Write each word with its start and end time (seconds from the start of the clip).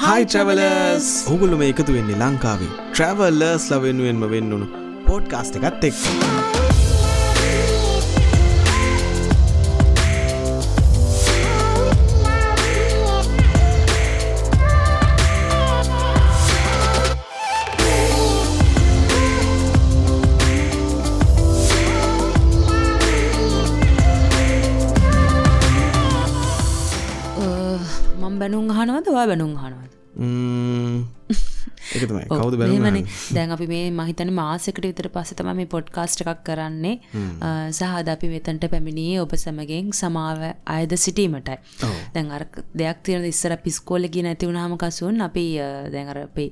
හයි 0.00 0.24
ට්‍රවලස් 0.30 1.06
හුගුලුම 1.28 1.62
එකතු 1.66 1.92
වෙන්නේ 1.96 2.18
ලංකාවේ. 2.22 2.72
ට්‍රවල්ලර්ස් 2.96 3.64
ලවෙනුවෙන්ම 3.72 4.22
වෙන්නුණු 4.34 4.66
පෝඩ්කාස්ට 5.06 5.56
එකත් 5.58 5.88
එක් 5.88 5.96
මං 28.22 28.38
බැනුම් 28.40 28.70
අහනවද? 28.76 29.06
වා 29.16 29.26
බැනුම් 29.32 29.52
හනවද 29.62 29.85
එකතමයි 31.98 32.28
කවුද 32.32 32.58
බැ 32.60 32.68
මෙමන 32.76 33.00
දැන් 33.30 33.54
අපි 33.56 33.66
මේ 33.66 33.90
මහිතන 33.92 34.32
මාසකට 34.32 34.82
විතර 34.82 35.08
පස්ස 35.08 35.36
තම 35.36 35.50
මේ 35.54 35.68
පොඩ්කාස්ට 35.68 36.24
එකක් 36.24 36.44
කරන්නේ. 36.44 36.94
සහද 37.70 38.08
අපි 38.08 38.32
මෙතන්ට 38.34 38.68
පැමිණියේ 38.70 39.20
ඔබ 39.20 39.34
සැමගෙන් 39.36 39.92
සමාව 39.94 40.46
අයද 40.68 40.96
සිටීමටයි. 40.98 41.58
දැන් 42.14 42.30
අර 42.30 42.46
දෙයක් 42.74 43.02
තියෙන 43.02 43.26
ඉස්සර 43.26 43.56
පිස්කෝලගි 43.58 44.22
නැති 44.22 44.48
වුණහම 44.48 44.78
කසුන් 44.78 45.28
අපි 45.28 45.46
දැන්ර 45.92 46.24
අපේ 46.24 46.50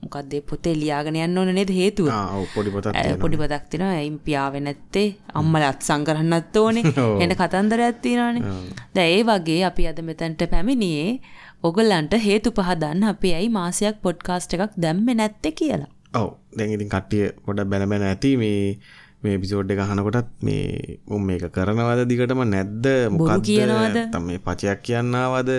මොකක්දේ 0.00 0.40
පොතේ 0.42 0.74
ලියාගෙන 0.74 1.16
යන්න 1.16 1.38
ඕන 1.38 1.50
නේද 1.54 1.70
හේතුව? 1.70 2.08
පොඩි 2.54 2.70
පොඩි 3.16 3.36
පදක් 3.36 3.64
තින 3.70 3.82
ඇයිම් 3.82 4.18
පියාව 4.20 4.58
නැත්තේ 4.60 5.08
අම්මල 5.34 5.64
අත්සං 5.64 6.04
කරන්නත් 6.04 6.56
ඕනේ. 6.56 6.94
එන 7.22 7.34
කතන්දර 7.34 7.82
ඇත්තිනනේ 7.82 8.54
ද 8.94 9.06
ඒ 9.06 9.20
වගේ 9.24 9.64
අපි 9.66 9.88
අද 9.90 10.00
මෙතැන්ට 10.02 10.46
පැමිණියේ 10.46 11.20
ඔගොල්ලන්ට 11.62 12.14
හේතු 12.20 12.50
පහදන්න 12.52 13.04
අපි 13.04 13.34
ඇයි 13.34 13.50
මාසයක් 13.50 13.96
පොඩ්කාස්ට 14.02 14.54
එකක් 14.54 14.74
දැම්ම 14.76 15.08
නැත්ත 15.12 15.46
කියලා. 15.52 15.90
ඔව. 16.14 16.28
දැන් 16.52 16.70
ඉතින් 16.70 16.88
කට්ටිය 16.88 17.24
පොඩ 17.44 17.60
බැනබැන 17.64 18.04
ඇති 18.04 18.36
මේ 18.36 18.78
මේ 19.22 19.38
පිසෝඩ් 19.38 19.70
එක 19.70 19.82
හනකොටත් 19.82 20.30
මේ 20.40 20.98
උම් 21.06 21.22
මේක 21.22 21.48
කරනවද 21.50 22.06
දිගටම 22.06 22.42
නැද්ද? 22.46 22.86
මොකක් 23.10 23.42
කියනවද? 23.42 23.98
තම 24.12 24.24
මේ 24.24 24.38
පචයක් 24.40 24.80
කියන්නවද? 24.82 25.50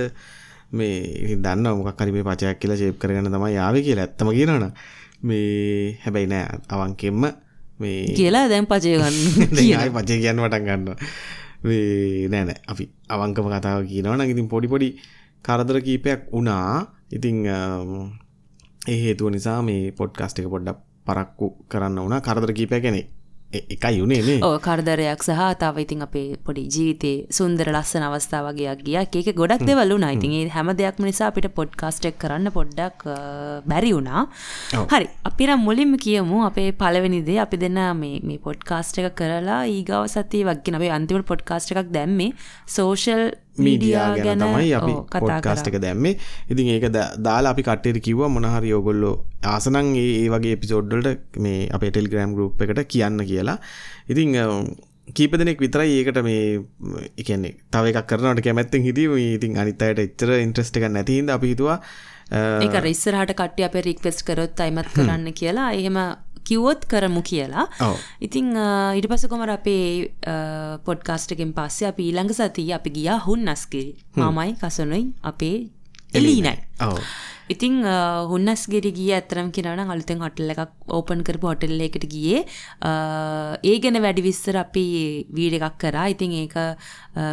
මේ 0.72 1.36
දන්න 1.38 1.68
මොකක්හරි 1.76 2.12
මේ 2.12 2.26
පචයක් 2.26 2.60
කියලා 2.60 2.80
ශේප් 2.80 2.98
කරගන්න 2.98 3.30
තමයි 3.30 3.52
යාව 3.54 3.76
කියලා 3.82 4.08
ඇත්තම 4.08 4.32
කියනන 4.32 4.72
මේ 5.22 6.00
හැබැයි 6.04 6.28
නෑ. 6.28 6.64
අවංකෙම්ම 6.70 7.28
මේ 7.80 8.16
කියලා 8.16 8.48
දැන් 8.48 8.68
පචයගන්න 8.68 9.92
පචය 9.96 10.16
කියන්න 10.24 10.40
වටන් 10.40 10.66
ගන්න 10.66 10.86
නෑනෑ 12.32 12.60
අපි 12.68 12.88
අවංකම 13.10 13.48
කතාව 13.52 13.84
කියනවන 13.84 14.24
ඉතින් 14.26 14.48
පොඩි 14.48 14.68
පොඩි 14.68 14.90
කරදර 15.46 15.78
කීපයක් 15.88 16.22
වුණා. 16.34 16.88
ඉතිං 17.12 17.38
ඒ 18.88 18.98
හේතුව 19.04 19.32
නිසා 19.36 19.62
මේ 19.62 19.92
පොඩ්කාස්ට 20.00 20.40
එක 20.40 20.52
පොඩ්ඩක් 20.56 20.84
පරක්කු 21.08 21.48
කරන්න 21.72 22.04
වුණා. 22.04 22.26
කරදර 22.28 22.52
කීපය 22.60 22.82
ගැනෙ 22.86 23.02
එකයි 23.50 23.98
යුනේ 23.98 24.34
ඕ 24.46 24.58
කරදරයක් 24.66 25.24
සහ 25.26 25.46
තාව 25.62 25.78
ඉතින් 25.84 26.06
අපේ 26.06 26.38
පොඩි 26.48 26.64
ජීවිතේ 26.74 27.16
සුන්දර 27.38 27.72
ලස්සන 27.74 28.04
අවස්ථාවගේයක් 28.08 28.84
ගිය. 28.86 28.98
ඒක 29.00 29.30
ගොඩක් 29.40 29.66
දෙවල් 29.70 29.94
වුණා. 29.96 30.12
ඉතින් 30.18 30.36
ඒ 30.40 30.44
හැම 30.56 30.70
දෙයක්ම 30.82 31.08
නිසා 31.10 31.30
අපිට 31.32 31.50
පොඩ්කාස්ට් 31.60 32.06
එක 32.10 32.20
කරන්න 32.24 32.54
පොඩ්ඩක් 32.58 33.08
බැරි 33.72 33.92
වුණා. 33.98 34.22
හරි 34.94 35.10
අපි 35.30 35.50
නම් 35.50 35.66
මුලින්ම 35.70 35.98
කියමු 36.06 36.46
අපේ 36.50 36.70
පළවෙනි 36.82 37.26
දේ. 37.30 37.40
අපි 37.46 37.58
දෙන්න 37.64 37.82
මේ 38.02 38.22
මේ 38.30 38.38
පොඩ්කාස්ට් 38.48 39.02
එක 39.02 39.18
කරලා 39.22 39.62
ඊගාව 39.76 40.06
සතියේ 40.16 40.50
වගේ 40.52 40.78
අපේ 40.80 40.94
අන්තිම 41.00 41.26
පොඩ්කාස්ට් 41.32 41.74
එකක් 41.74 41.90
දැම්මේ. 41.98 42.32
සෝෂල් 42.76 43.24
මීඩියා 43.68 44.08
ගැන 44.26 44.44
තමයි 44.46 44.74
අපි 44.80 44.94
පොඩ්කාස්ට් 45.16 45.70
එක 45.72 45.80
දැම්මේ. 45.86 46.16
ඉතින් 46.52 46.74
ඒක 46.76 46.86
දාලා 47.28 47.54
අපි 47.54 47.66
කට්ටේට 47.70 48.02
කිව්වා 48.08 48.30
මොනහරි 48.36 48.74
ඔගොල්ලෝ 48.80 49.16
ආසනං 49.54 49.96
ඒ 50.04 50.28
වගේ 50.36 50.58
එපිසෝඩ්ඩලට 50.58 51.42
මේ 51.46 51.64
අපේ 51.78 51.92
ටෙල්ග්‍රම් 51.96 52.36
ගරුප් 52.38 52.62
එකට 52.68 52.86
කියන්න 52.94 53.26
කියලා. 53.32 53.58
ඉතිං 54.12 54.38
කීප 55.18 55.34
දෙනෙක් 55.42 55.60
විතරයි 55.66 55.98
ඒකට 56.00 56.22
මේ 56.28 56.46
එකන්නේ 57.18 57.56
තව 57.74 57.92
එකක් 57.92 58.08
කරනට 58.12 58.46
කැමැත්තෙන් 58.48 58.86
හිටිය. 58.88 59.10
ඉතින් 59.36 59.58
අනිත්තයට 59.58 60.06
එච්චර 60.06 60.38
ඉන්ට්‍රස්ට 60.38 60.80
එක 60.80 60.90
නැතිහිද 60.98 61.36
අපි 61.38 61.54
හිතුවා 61.54 61.78
ඒක 62.32 62.76
රිස්සරහට 62.86 63.34
කට්ටිය 63.34 63.66
අපේ 63.66 63.82
රික්වෙස්ට් 63.88 64.22
කරොත් 64.28 64.60
අයිමත් 64.62 64.92
කරන්න 64.94 65.34
කියලා. 65.34 65.72
එහෙම 65.74 65.98
කිව්වොත් 66.50 66.86
කරමු 66.88 67.22
කියලා. 67.24 67.66
ඉතිං 68.22 68.52
අ, 68.58 68.68
ඊට 68.98 69.10
පස්ස 69.12 69.28
කොමර 69.28 69.50
අපේ 69.52 70.12
පොඩ්කාස්ටකෙන් 70.86 71.52
පස්සේ 71.54 71.90
අපි 71.92 72.10
ඊළඟ 72.10 72.34
සතිය 72.34 72.72
අපි 72.74 72.90
ගියා 72.92 73.20
හුන්නස්කිරි 73.26 73.92
මාමයි 74.18 74.56
කසනුයි 74.62 75.04
අපේ 75.24 75.58
එලීනයි 76.14 76.54
ඉතිං 77.54 77.76
හුන්නස් 78.32 78.64
ගෙරි 78.72 78.92
ගිය 78.94 79.10
ඇතරම් 79.14 79.48
කිරන 79.52 79.80
අලුතෙන් 79.86 80.20
හොටල් 80.24 80.52
එකක් 80.54 80.62
ඕපන් 80.98 81.24
කරපු 81.24 81.50
හොටල්ල 81.50 81.82
එකට 81.82 82.06
ගියේ. 82.14 82.42
ඒ 83.64 83.76
ගැන 83.84 83.98
වැඩි 84.04 84.26
විස්තර 84.28 84.58
අපි 84.64 84.84
වීඩ 85.38 85.58
එකක් 85.60 85.78
කරා. 85.84 86.08
ඉතිං 86.14 86.34
ඒක 86.42 86.56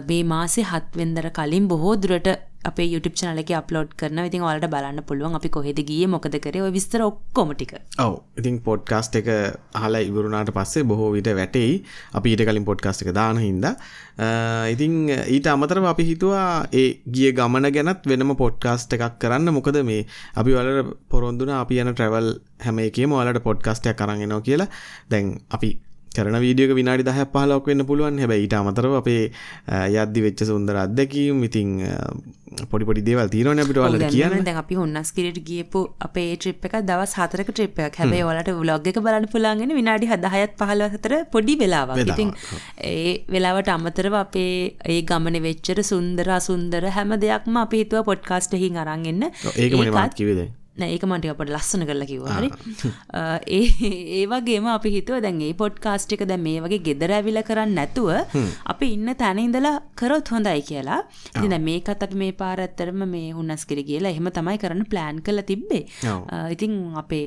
මේ 0.09 0.23
මාසේ 0.33 0.65
හත්වෙන්දර 0.71 1.29
කලින් 1.39 1.69
බොහෝ 1.73 1.97
දුරට 1.97 2.29
අපේ 2.71 2.87
YouTube 2.93 3.17
channel 3.21 3.39
එකේ 3.43 3.57
අප්ලෝඩ් 3.61 3.91
කරනවා. 4.01 4.27
ඉතින් 4.31 4.43
ඔයාලට 4.47 4.69
බලන්න 4.75 5.03
පුළුවන් 5.09 5.35
අපි 5.39 5.49
කොහෙද 5.57 5.79
ගියේ 5.91 6.09
මොකද 6.15 6.37
කරේ 6.47 6.63
ඔය 6.67 6.73
විස්තර 6.77 7.03
ඔක්කොම 7.07 7.53
ටික. 7.55 7.73
ඔව. 8.07 8.15
ඉතින් 8.41 8.59
පොඩ්කාස්ට් 8.69 9.17
එක 9.21 9.29
අහලා 9.81 10.03
ඉවරුණාට 10.09 10.51
පස්සේ 10.59 10.85
බොහෝ 10.91 11.11
විට 11.17 11.31
වැටෙයි. 11.41 11.79
අපි 12.19 12.35
ඊට 12.35 12.45
කලින් 12.49 12.67
පොඩ්කාස්ට් 12.71 13.07
එක 13.07 13.13
දාන 13.21 13.39
හින්දා. 13.47 13.75
අ, 14.19 14.29
ඉතින් 14.75 14.95
ඊට 15.37 15.47
අමතරව 15.55 15.87
අපි 15.93 16.05
හිතුවා 16.11 16.67
ඒ 16.83 16.87
ගිය 17.17 17.33
ගමන 17.39 17.71
ගැනත් 17.79 18.07
වෙනම 18.13 18.35
පොඩ්කාස්ට් 18.43 18.93
එකක් 18.99 19.19
කරන්න. 19.25 19.53
මොකද 19.59 19.81
මේ 19.91 20.07
අපි 20.37 20.57
වලට 20.59 20.97
පොරොන්දුන 21.11 21.55
අපි 21.63 21.81
යන 21.85 21.93
ට්‍රවල් 21.95 22.31
හැම 22.67 22.79
එකේම 22.89 23.13
ඔයාලට 23.19 23.43
පොඩ්කාස්ටයක් 23.49 23.97
කරගෙනවා 24.03 24.41
කියලා. 24.49 24.69
දැන් 25.11 25.35
අපි 25.51 25.71
කරන 26.17 26.39
වීඩියක 26.41 26.73
විනාඩි 26.75 27.05
දහ 27.05 27.21
පහලක් 27.33 27.67
වෙන්න 27.67 27.85
පුළුවන්. 27.87 28.19
හැබැයි 28.19 28.47
ඊට 28.47 28.55
අමතරව 28.55 28.97
අපේ 29.01 29.23
යද්දි 29.97 30.21
වෙච්ච 30.23 30.45
සුන්දර 30.47 30.77
අත්දැකීම් 30.79 31.45
ඉතින් 31.45 31.71
අ, 31.85 31.95
පොඩි 32.71 32.85
පොඩි 32.85 33.03
දේවල් 33.03 33.29
තියෙනවනේ 33.29 33.65
අපිට 33.65 33.81
දැන් 33.97 34.13
කියන්න. 34.13 34.45
දැන් 34.45 34.59
අපි 34.59 34.75
හොන්නස් 34.77 35.13
කිරිට 35.13 35.41
ගියපු 35.45 35.81
අපේ 36.01 36.27
ට්‍රිප් 36.37 36.65
එක 36.67 36.77
දවස් 36.89 37.15
4ක 37.17 37.49
ට්‍රිප් 37.51 37.79
එකක්. 37.81 37.99
හැබැයි 38.01 38.25
ඔයාලට 38.25 38.53
vlog 38.61 38.87
එක 38.89 39.01
බලන්න 39.01 39.29
පුළුවන් 39.33 39.61
වෙන්නේ 39.61 39.77
විනාඩි 39.77 40.07
10ත් 40.09 40.57
15 40.59 40.99
අතර 40.99 41.15
පොඩි 41.33 41.57
වෙලාවක්. 41.57 42.03
ඉතින් 42.07 42.31
ඒ 42.85 43.15
වෙලාවට 43.29 43.69
අමතරව 43.71 44.15
අපේ 44.17 44.53
ඒ 44.87 45.01
ගමනේ 45.05 45.43
වෙච්චර 45.43 45.83
සුන්දර 45.85 46.31
අසුන්දර 46.33 46.85
හැම 46.91 47.17
දෙයක්ම 47.19 47.57
අපි 47.59 47.83
හිතුවා 47.83 48.05
පොඩ්කාස්ට් 48.05 48.55
එකකින් 48.55 48.77
අරන් 48.79 49.05
එන්න. 49.07 49.23
ඒක 49.57 49.73
මනේ 49.73 49.83
ඒකත්- 49.83 49.95
මාත් 49.95 50.15
කිව්වේ 50.15 50.37
දැන් 50.37 50.53
ඒක 50.79 51.05
මට 51.09 51.33
අපට 51.33 51.51
ලස්සන 51.51 51.85
කරලා 51.89 52.09
කිව්වා. 52.11 52.37
හරි? 52.39 52.51
ඒ 53.59 53.63
ඒ 54.19 54.25
වගේම 54.27 54.69
අපි 54.75 54.93
හිතුව 54.97 55.23
දැන් 55.25 55.41
ඒ 55.41 55.53
පොඩ්කාස්ට් 55.63 56.15
එක 56.17 56.25
දැන් 56.31 56.43
මේ 56.47 56.63
වගේ 56.65 56.83
ගෙදර 56.89 57.15
ඇවිල්ලා 57.19 57.47
කරන්න 57.49 57.75
නැතුව 57.79 58.11
අපි 58.67 58.91
ඉන්න 58.97 59.15
තැන 59.23 59.43
ඉඳලා 59.45 59.75
කරොත් 59.97 60.33
හොඳයි 60.35 60.65
කියලා. 60.71 61.01
ඉතින් 61.37 61.57
මේකත් 61.69 62.07
අපි 62.09 62.21
මේ 62.25 62.37
පාර 62.43 62.59
ඇත්තරම 62.61 63.05
මේ 63.15 63.31
හුන්නස්කිරි 63.39 63.87
ගිහලා 63.91 64.15
එහෙම 64.15 64.31
තමයි 64.39 64.59
කරන්න 64.59 64.85
ප්ලෑන් 64.87 65.23
කරලා 65.23 65.49
තිබ්බේ. 65.53 65.85
ඉතින් 66.57 66.75
අපේ 66.97 67.25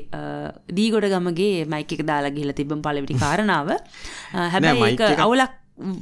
දීගොඩ 0.71 1.09
ගමගේ 1.15 1.65
මයික් 1.65 1.97
එක 1.97 2.03
දාලා 2.11 2.35
ගිහලා 2.37 2.59
තිබ්බම 2.61 2.83
පළවෙනි 2.85 3.21
කාරණාව. 3.23 3.71
හැබැයි 4.53 5.17
අවුලක් 5.17 5.57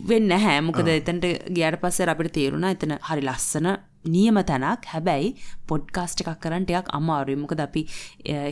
වෙන්න 0.09 0.31
හැ 0.43 0.61
මොකද 0.61 0.89
එතන්ට 0.89 1.25
ගියට 1.53 1.77
පස්සේ 1.81 2.09
අපිට 2.13 2.33
තේරුණා 2.37 2.73
එතන 2.75 2.95
හරි 3.09 3.23
ලස්සන 3.23 3.67
නියම 4.05 4.39
තැනක්. 4.51 4.85
හැබැයි 4.93 5.33
පොඩ්කාස්ට් 5.67 6.23
එකක් 6.23 6.39
කරන්න 6.43 6.65
ටිකක් 6.65 6.93
අමාරුයි. 6.99 7.37
මොකද 7.43 7.61
අපි 7.67 7.83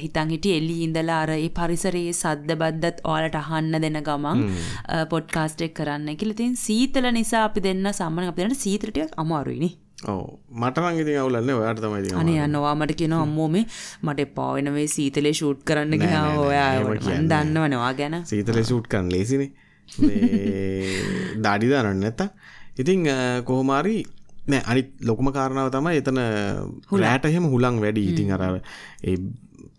හිතන් 0.03 0.33
හිටියේ 0.35 0.59
එළියේ 0.61 0.87
ඉඳලා 0.89 1.21
අර 1.23 1.31
ඒ 1.37 1.49
පරිසරයේ 1.59 2.13
සද්ද 2.13 2.59
බද්දත් 2.61 3.01
ඔයාලට 3.05 3.39
අහන්න 3.43 3.81
දෙන 3.85 4.01
ගමන් 4.09 4.43
පොඩ්කාස්ට් 5.15 5.65
එක 5.67 5.73
කරන්න 5.79 6.19
කියලා. 6.19 6.37
ඉතින් 6.37 6.55
සීතල 6.65 7.09
නිසා 7.19 7.43
අපි 7.49 7.65
දෙන්න 7.67 7.91
සම්මන 7.93 8.31
අපි 8.33 8.41
දෙන්නට 8.43 8.63
සීතල 8.65 8.91
ටිකක් 8.91 9.19
අමාරුයිනේ 9.25 9.73
ඔව්. 10.03 10.23
මට 10.61 10.77
නම් 10.77 10.99
ඉතින් 11.01 11.19
අවුලන්නේ 11.19 11.55
ඔයාට 11.55 11.81
තමයි 11.83 12.15
අනේ 12.21 12.39
යනවා. 12.45 12.75
මට 12.75 12.97
කියනවා 13.01 13.21
අම්මෝ 13.27 13.47
මේ 13.49 13.65
මට 14.03 14.19
එපා 14.19 14.49
වෙන 14.55 14.71
මේ 14.73 14.87
සීතලේ 14.87 15.33
ෂූට් 15.33 15.63
කරන්න 15.63 15.89
නෑ, 15.89 16.01
ගියා. 16.01 16.23
නෑ, 16.23 16.35
නෑ, 16.35 16.47
ඔයා 16.47 16.73
එහෙම 16.73 16.87
මම 16.87 16.99
කියන්නේ 17.05 17.29
දන්නවනේ 17.31 17.77
ඔයා 17.77 17.93
ගැන. 18.01 18.17
සීතල 18.25 18.59
ෂූට් 18.63 18.87
කරන්න 18.87 19.11
ලේසිනේ 19.11 19.51
මේ 19.99 20.99
දාඩි 21.45 21.69
දානන්න 21.69 21.99
නැත්තා 21.99 22.29
ඉතිං 22.77 23.07
කොහොමාරි 23.45 23.97
නෑ 24.45 24.63
අනි 24.71 24.81
ලොකුම 25.09 25.31
කාරණාව 25.37 25.71
තමයි 25.73 26.01
එතන 26.01 26.19
රෑට 27.03 27.25
එහෙම 27.31 27.49
හුලං 27.53 27.81
වැඩි. 27.83 28.03
ඉතිං 28.11 28.31
අර 28.35 28.43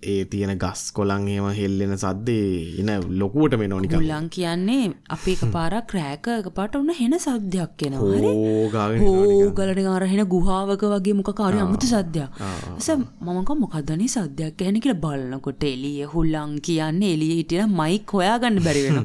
ඒ 0.07 0.25
තියෙන 0.27 0.53
ගස් 0.57 0.83
කොළන් 0.93 1.29
ඒම 1.29 1.49
හෙල්ලෙන 1.59 1.95
සද්දේ 1.97 2.83
එන 2.83 2.91
ලොකුවට 3.21 3.57
මේ 3.61 3.71
නොනික 3.73 3.95
හුල්ලං 3.95 4.29
කියන්නේ 4.31 4.91
අපි 5.09 5.37
එක 5.37 5.45
පාරක් 5.57 5.95
රෑක 5.99 6.29
එක 6.35 6.49
පාට 6.59 6.79
ඔන්න 6.81 6.93
හෙන 7.01 7.19
සද්‍යයක් 7.19 7.87
ඕගාගෙන 8.01 9.05
හෝගලට 9.05 9.83
අරහෙන 9.95 10.25
ගුහාාවක 10.35 10.87
වගේ 10.95 11.17
මොකකාරය 11.21 11.63
අමුතු 11.65 11.93
සද්‍යයක් 11.93 12.43
ස 12.79 12.91
මමක 12.97 13.59
මොකදනේ 13.63 14.09
සද්‍යයක් 14.09 14.59
ගැන 14.59 14.81
කියල 14.81 14.97
බලන්නකොට 15.05 15.65
එලිය 15.65 16.11
හුල්ලං 16.15 16.59
කියන්නේ 16.63 17.15
එලිය 17.17 17.33
හිටිය 17.39 17.65
මයික් 17.75 18.17
හොයා 18.19 18.37
ගන්න 18.39 18.63
බැරිවෙන 18.63 19.03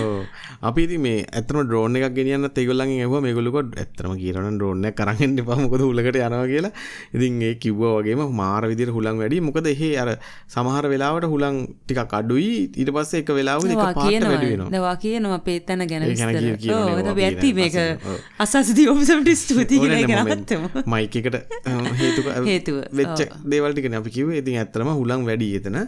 අපි 0.68 0.86
මේ 0.98 1.18
ඇතම 1.36 1.58
ඩ්‍රෝන 1.60 1.96
එකක් 1.98 2.14
ගෙනියන්න 2.16 2.48
තෙගොල්ලන් 2.56 2.92
ඒව 2.96 3.14
මේගොලුකොට 3.22 3.74
ඇත්තම 3.76 4.14
කියරන 4.16 4.56
ඩ්‍රෝන 4.56 4.86
කරන්න 4.92 5.36
පමකොද 5.40 5.82
හුලකට 5.86 6.18
යනවා 6.18 6.46
කියලා. 6.46 6.72
ඉතින් 7.14 7.42
ඒ 7.42 7.54
කිව්ව 7.56 7.82
වගේම 7.96 8.22
මාර 8.32 8.62
විදිර 8.70 8.90
හුලන් 8.90 9.18
වැඩි. 9.18 9.40
මොකද 9.40 9.66
එහේ 9.66 9.92
අර 9.98 10.10
සමහර 10.46 10.86
වෙලාවට 10.86 11.26
හුලන් 11.26 11.56
ටික 11.66 12.00
කඩුයි 12.06 12.50
ඊට 12.72 12.90
පස්සේ 12.90 13.22
එක 13.22 13.30
වෙලාව 13.30 13.64
කියනවා. 13.64 14.68
දවා 14.70 14.94
කියනවා 14.96 15.40
පේතන 15.40 15.82
ගැන 15.90 16.06
ඇත්ති 16.06 17.52
මේක 17.52 17.76
ඔව්. 18.04 18.16
අසසති 18.38 18.88
ඔබසට 18.88 19.30
ස්තුතියි 19.34 20.06
ගැනත්තම 20.06 20.66
මයිකට 20.86 21.38
හේතු 22.02 22.26
හේතුව. 22.44 22.80
වෙච්ච 22.92 23.26
දේවල්ටික 23.46 23.90
අපි 23.92 24.10
කිව 24.10 24.32
ඉතින් 24.32 24.62
ඇත්තරම 24.62 24.92
හුලන් 24.92 25.26
වැඩි 25.26 25.52
එතන. 25.60 25.78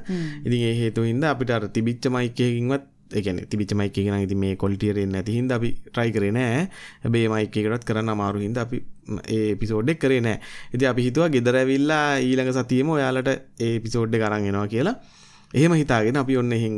ඉතින් 0.44 0.60
ඒ 0.62 0.76
හේතු 0.82 1.04
හින්ද 1.04 1.24
අපිට 1.24 1.50
අර 1.50 1.68
තිබිච්ච 1.70 2.10
මයිකයකින්වත් 2.10 2.86
එකන 3.20 3.40
තිබිච 3.50 3.72
මයික 3.80 3.94
ගෙන 3.94 4.20
ඉති 4.26 4.36
මේ 4.44 4.56
කොලිටියරෙන් 4.56 5.12
නැති 5.16 5.36
හිද 5.38 5.52
අපි 5.58 5.70
ට්‍රයි 5.88 6.12
කරේ 6.16 6.32
නෑ. 6.32 6.68
හැබේ 7.04 7.26
මයිකකටත් 7.34 7.88
කරන්න 7.88 8.14
අමාරු 8.14 8.44
හිද 8.44 8.58
අපි 8.64 8.82
ඒ 9.36 9.54
පිසෝඩ්ඩෙක් 9.62 10.00
කරේ 10.04 10.20
නෑ. 10.20 10.38
ඉති 10.74 10.86
අපි 10.92 11.08
හිතුව 11.08 11.28
ගෙදරැවිල්ලා 11.36 12.06
ඊළඟ 12.28 12.52
සතියම 12.60 12.94
ඔයාලට 12.96 13.34
ඒ 13.68 13.74
පිසෝඩ්ඩ 13.86 14.22
කරන්ගෙනවා 14.24 14.68
කියලා. 14.74 14.96
එහෙම 15.54 15.74
හිතාගෙන 15.82 16.22
අපි 16.22 16.36
ඔන්න 16.36 16.52
එහින් 16.52 16.74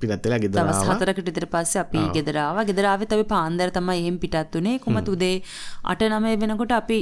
පිටත්වෙලා 0.00 0.38
ගෙදරවා 0.44 0.96
හතරකට 0.98 1.28
ඉදිර 1.32 1.46
පස්සේ 1.52 1.80
අපි 1.82 2.00
ගෙදරාව 2.16 2.56
ගෙදරාව 2.70 3.04
තව 3.10 3.26
පාන්දර 3.34 3.68
තමයි 3.76 4.00
එහෙම 4.02 4.16
පිටත් 4.24 4.56
වනේ 4.58 4.80
කොමත් 4.84 5.10
උදේ 5.14 5.36
අට 5.92 6.02
නමය 6.08 6.32
වෙනකොට 6.42 6.74
අපි 6.80 6.98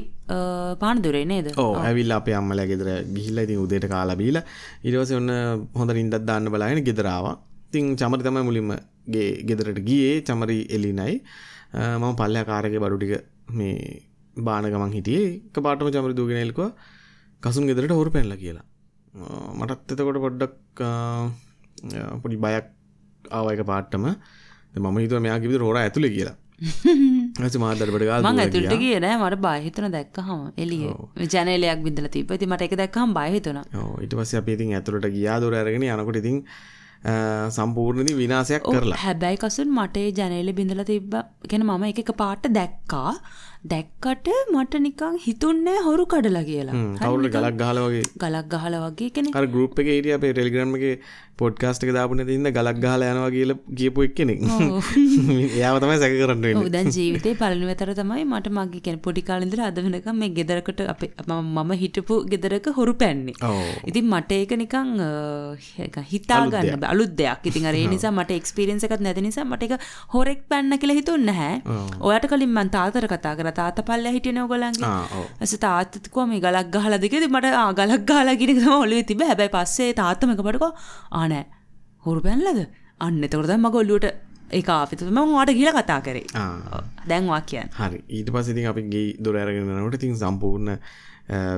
පාන 0.82 1.02
දුරේ 1.05 1.25
නේද? 1.32 1.49
ඕ 1.64 1.73
ඇවිල්ලා 1.87 2.19
අපේ 2.23 2.37
අම්මල 2.40 2.64
ගෙදර 2.73 2.90
ගිහිල්ල 3.17 3.44
ඉතින් 3.44 3.62
උදේට 3.64 3.88
කාලබීල 3.94 4.40
ඉරවස 4.88 5.14
ඔන්න 5.20 5.32
හොඳ 5.81 5.96
ඉන්දත් 6.05 6.19
දාන්න 6.31 6.52
බලාගෙන 6.55 6.84
ගෙදරාවා 6.90 7.34
තින් 7.72 7.96
චමරි 7.96 8.22
තමයි 8.26 8.44
මුලින්ම 8.48 8.72
ගේ 9.14 9.28
ගෙදරට 9.48 9.80
ගියේ. 9.88 10.14
චමරි 10.22 10.58
එලිනයි 10.76 11.14
මම 12.00 12.12
පල්ලයා 12.20 12.48
කාරගේ 12.50 12.82
බඩු 12.84 12.98
ටික 12.98 13.24
මේ 13.50 14.02
බාන 14.36 14.69
ගමන් 14.74 14.92
හිටියේ. 14.98 15.30
එක 15.48 15.62
පාටම 15.66 15.90
චමරි 15.96 16.19
දූගෙනල්කව 16.20 16.62
කසුන් 17.42 17.66
ගෙදරට 17.70 17.96
හොරු 18.00 18.10
පැනල 18.10 18.36
කියලා. 18.36 18.66
මටත් 19.58 19.92
එතකොට 19.94 20.22
පොඩ්ඩක් 20.26 20.84
පොඩි 22.22 22.36
බයක් 22.44 22.69
ආවයක 23.30 23.64
පාට්ටම 23.66 24.06
මම 24.78 24.96
හිතුව 24.98 25.20
මෙයා 25.20 25.42
කිවිද 25.42 25.60
රෝර 25.60 25.76
ඇතුළ 25.76 26.08
කියලා. 26.16 26.36
ඇස 27.42 27.56
මාදරපට 27.62 28.04
ගාල් 28.08 28.26
මං 28.26 28.40
ඇතුළට 28.42 28.74
කිය 28.82 28.96
නෑ. 29.04 29.16
මට 29.19 29.40
බාහිතන 29.46 29.86
දැක්කහම. 29.96 30.42
එලිය 30.56 30.84
ජනලයක් 31.26 31.80
බිඳල 31.86 32.08
තිබ 32.16 32.30
ති 32.42 32.46
මට 32.46 32.69
එක 32.69 32.76
දැක්කම් 32.82 33.14
බාහිතුන 33.19 33.58
ඊට 33.62 34.14
පස්සේ 34.19 34.40
අපි 34.42 34.56
ඉතින් 34.56 34.74
ඇතුළට 34.78 35.08
ගියා. 35.16 35.40
දොර 35.42 35.54
අරගෙන 35.54 35.86
යනකොට 35.88 36.20
ඉතින් 36.22 36.38
අ, 37.04 37.12
සම්පූර්ණදී 37.50 38.16
විනාශයක් 38.16 38.62
කරලා. 38.66 38.99
හැබැයි 39.04 39.37
කසුන් 39.37 39.70
මටේ 39.78 40.08
ජනේල 40.12 40.52
බිඳල 40.52 40.82
තිබ්බ. 40.84 41.14
ගැන 41.50 41.64
මම 41.66 41.84
එක 41.93 42.12
පාට 42.16 42.46
දැක්කා. 42.58 43.12
දැක්කට 43.72 44.28
මට 44.52 44.75
නිකං 44.87 45.19
හිතුන්නෑ 45.26 45.82
හොරු 45.84 46.04
කඩලා 46.06 46.44
කියලා. 46.44 46.78
කවුරුට 47.00 47.34
ගලක් 47.34 47.54
ගහලා 47.60 47.84
වගේ. 47.88 48.06
ගලක් 48.22 48.46
ගහල 48.54 48.75
වගේ 48.84 49.10
කෙනෙ 49.10 49.31
අර 49.34 49.46
ගෲප් 49.46 49.78
එකේ 49.82 49.96
හිටිය 49.99 50.14
අපේ 50.16 50.32
ටෙලිග්‍රෑම් 50.32 50.75
එකේ 50.78 50.94
පොඩ්කාස්ට් 51.40 51.84
එක 51.84 51.90
දාපු 51.96 52.17
නැති 52.19 52.34
හින්දා 52.37 52.52
ගලක් 52.56 52.79
ගහලා 52.84 53.11
යනවා 53.12 53.31
කියලා 53.34 53.58
කියපු 53.79 54.05
එක්කෙනෙක්. 54.06 54.40
එයාව 55.58 55.76
තමයි 55.82 55.96
සැක 56.02 56.14
කරන්න 56.20 56.69
දැන් 56.75 56.90
ජීවිතේ 56.96 57.34
පලනි 57.40 57.69
වෙතර 57.70 57.90
තමයි 58.00 58.25
මට 58.31 58.52
මගේ 58.58 58.82
කෙන 58.87 58.99
පොඩි 59.06 59.23
කාලින්දර 59.29 59.62
අද 59.69 59.79
වෙනකම් 59.87 60.19
මේ 60.23 60.31
ගෙදරකට 60.38 60.82
මම 61.29 61.73
හිටපු 61.82 62.19
ගෙදරක 62.32 62.67
හොරු 62.79 62.94
පැන්නේ. 63.02 63.37
ඉතින් 63.90 64.05
මට 64.12 64.38
ඒක 64.40 64.52
නිකං 64.62 64.90
හිතාගන්න. 66.12 66.84
අලුත් 66.93 67.14
දෙයක්. 67.23 67.49
ඉතින් 67.52 67.69
අර 67.70 67.76
නිසා 67.94 68.12
මට 68.19 68.38
එක්ස්පීරියන්ස් 68.40 68.84
එකක් 68.88 68.96
නැති 69.08 69.25
නිසා 69.29 69.46
මට 69.49 69.62
ඒක 69.69 69.88
හොරෙක් 70.14 70.43
පැන්න 70.52 70.79
කියලා 70.84 70.99
හිතුන්නේ 71.00 71.31
නැහැ. 71.32 71.55
ඔයාට 72.06 72.29
කලින් 72.34 72.52
මං 72.58 72.73
තාත්තට 72.76 73.08
කතා 73.14 73.34
කරා. 73.40 73.55
තාත්තා 73.61 73.88
පල්ලෙහා 73.90 74.14
හිටියනේ 74.19 74.44
ඔව්. 74.44 74.52
ඇස 75.40 75.56
තාත්තත් 75.67 75.99
කිව්වා 76.05 76.29
මේ 76.34 76.40
ගලක් 76.46 76.69
ගහලාද? 76.76 77.08
කියලා. 77.08 77.25
ඉතින් 77.25 77.34
මට 77.37 77.56
ආ 77.64 77.73
ගලක් 77.81 78.02
ගහලා 78.12 78.37
කියන 78.43 78.55
එක 78.55 78.62
තමයි 78.62 78.79
ඔළුවේ 78.84 79.08
තිබ්බේ. 79.11 79.29
හැබැයි 79.32 79.55
පස්සේ 79.56 79.90
තාත්තම 80.02 80.37
එකපාරට 80.37 80.64
කිව්වා 81.22 81.24
ආ 81.24 81.28
නෑ. 81.28 81.44
හොරු 82.04 82.20
පැනලාද? 82.20 82.60
අන්න 83.00 83.24
එතකොට 83.24 83.46
තමයි 83.46 83.62
මගේ 83.64 83.80
ඔළුවට 83.84 84.06
ඒක 84.52 84.69
ආපිට 84.70 85.02
මම 85.06 85.19
ඔයාට 85.36 85.54
ගිහලා 85.58 85.74
කතා 85.78 86.00
කරේ. 86.02 86.26
ආ 86.34 86.76
ඔව්. 86.76 86.84
දැන් 87.08 87.26
වා 87.26 87.40
කියන්න. 87.42 87.69
හරි 87.80 87.98
ඊට 88.10 88.30
පස්සේ 88.30 88.52
ඉතින් 88.54 88.69
අපි 88.69 88.82
ගේ 88.92 89.08
දොර 89.19 89.36
අරගෙන 89.36 89.69
යනකොට 89.70 89.94
ඉතින් 89.94 90.16
සම්පූර්ණ 90.16 90.70
අ, 90.72 90.78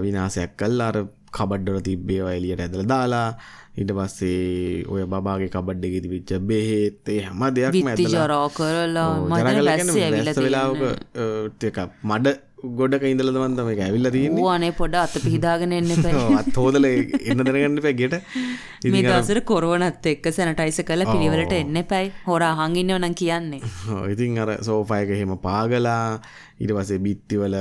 විනාශයක් 0.00 0.56
කළා 0.56 0.88
අර 0.88 0.98
කබඩ් 1.32 1.68
වල 1.70 1.80
තිබ්බේ 1.82 2.16
ඒවා 2.16 2.34
එළියට 2.38 2.60
ඇදලා 2.60 2.86
දාලා 2.86 3.28
ඊට 3.76 3.90
පස්සේ 3.90 4.84
ඔය 4.88 5.02
බබාගේ 5.06 5.48
කබඩ් 5.50 5.84
එකේ 5.88 6.00
තිබිච්ච 6.04 6.30
බෙහෙත් 6.50 7.08
ඒ 7.08 7.20
හැම 7.26 7.42
ඇදලා 7.42 7.72
ජරා 8.14 8.48
කරලා 8.50 9.08
ටිකක් 11.50 11.78
මඩ 12.04 12.26
ගොඩක 12.78 13.02
ඉඳලා 13.08 13.48
තමයි 13.48 13.72
ඒක 13.74 13.82
ඇවිල්ලා 13.86 14.12
තියෙන්නේ 14.14 14.44
අනේ 14.54 14.72
පොඩ 14.78 14.94
අත 15.00 15.14
පිහිදාගෙන 15.24 15.72
එන්න 15.78 15.90
එපා. 15.96 16.12
ඔව්, 16.20 16.36
අත් 16.40 16.56
හොදලා 16.56 16.92
එන්න 17.30 17.44
දැනගන්න 17.48 17.80
එපා 17.82 17.94
ගෙට 18.00 18.14
මේ 18.92 19.02
දවසට 19.02 19.44
කොරුවනත් 19.50 20.06
එක්ක 20.12 20.30
සැනටයිස 20.36 20.80
කළ 20.88 21.04
පිළිවෙලට 21.10 21.52
එන්න 21.58 21.76
එපැයි 21.82 22.12
හොර 22.26 22.42
අහන් 22.48 22.76
ඉන්නව 22.82 22.98
නම් 23.00 23.14
කියන්නේ. 23.22 23.60
ඉතින් 24.12 24.38
අර 24.38 24.54
සෝෆා 24.68 25.02
එක 25.04 25.14
එහෙම 25.18 25.36
පාගලා 25.44 26.00
ඊට 26.60 26.72
පස්සේ 26.76 26.98
බිත්තිවල 27.04 27.54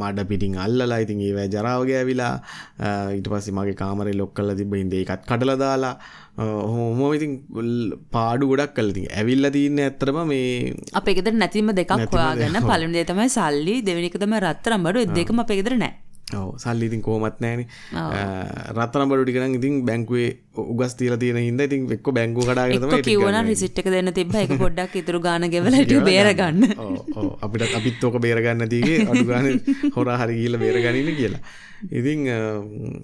මඩ 0.00 0.24
පිටින් 0.30 0.56
අල්ලලා 0.58 0.98
ඉතින් 1.04 1.20
ඒවැ 1.20 1.46
ජරාව 1.48 1.82
ගෑවිලා 1.90 2.32
අ, 2.80 2.88
ඊට 3.16 3.28
පස්සේ 3.32 3.54
මගේ 3.58 3.74
කාමරේ 3.74 4.14
ලොක් 4.14 4.34
කරලා 4.36 4.56
තිබ්බ 4.56 4.74
හින්දා 4.74 5.00
ඒකත් 5.00 5.24
කඩලා 5.30 5.56
දාලා 5.56 5.94
ඔහොම 6.38 7.00
ඉතින් 7.16 7.32
පාඩු 8.10 8.50
ගොඩක් 8.52 8.78
ඉතින් 8.84 9.06
ඇවිල්ලා 9.12 9.50
තින්නේ 9.50 9.88
ඇත්තටම 9.88 10.18
මේ 10.26 10.74
අපේ 10.92 11.14
ගෙදර 11.18 11.34
නැතිම 11.34 11.72
දෙකක් 11.72 11.92
හොයාගන්න. 11.94 12.70
පළවෙනි 12.70 12.96
දේ 12.98 13.06
තමයි 13.10 13.28
සල්ලි 13.30 13.76
දෙවෙනි 13.82 14.10
එක 14.12 14.18
තමයි 14.20 14.40
රත්තරන් 14.46 14.82
බඩු. 14.86 14.98
ඒ 15.00 15.10
දෙකම 15.18 15.38
අපේ 15.44 15.58
ගෙදර 15.60 15.76
නැහැ. 15.76 15.94
ඔව් 16.36 16.50
සල්ලි 16.58 16.86
ඉතින් 16.88 17.02
කොහොමත් 17.02 17.40
නැහනේ 17.40 17.66
රත්තරන් 18.76 19.08
බඩු 19.10 19.24
ටික 19.24 19.38
නම් 19.40 19.56
ඉතින් 19.58 19.74
බැංකුවේ 19.86 20.28
උගස් 20.64 20.94
තියලා 20.96 21.18
තියෙන 21.18 21.40
හින්දා 21.40 21.66
ඉතින් 21.68 21.84
එක්ක 21.92 22.08
බැංකුව 22.12 22.48
කඩාගෙන 22.48 22.80
තමයි 22.82 22.98
එක්ක 22.98 23.08
කිව්වනම් 23.08 23.50
රිසිට් 23.50 23.78
එක 23.78 23.90
දෙන්න 23.94 24.12
තිබ්බා 24.14 24.42
ඒක 24.44 24.54
පොඩ්ඩක් 24.64 24.96
ඉතුරු 24.96 25.20
ගාන 25.20 25.46
ගෙවලා 25.50 25.80
හිටිය 25.80 26.02
බේර 26.04 26.30
ගන්න. 26.34 26.64
ඔව් 26.84 26.94
ඔව් 27.16 27.28
අපිට 27.42 27.76
අපිත් 27.78 28.04
ඕක 28.04 28.18
බේරගන්න 28.20 28.60
නැතිගේ 28.62 28.98
අඩු 29.06 29.24
ගානේ 29.26 29.54
හොරා 29.96 30.18
හරි 30.22 30.40
ගිහිල්ලා 30.40 30.62
බේරගනින්න 30.64 31.14
කියලා. 31.16 31.42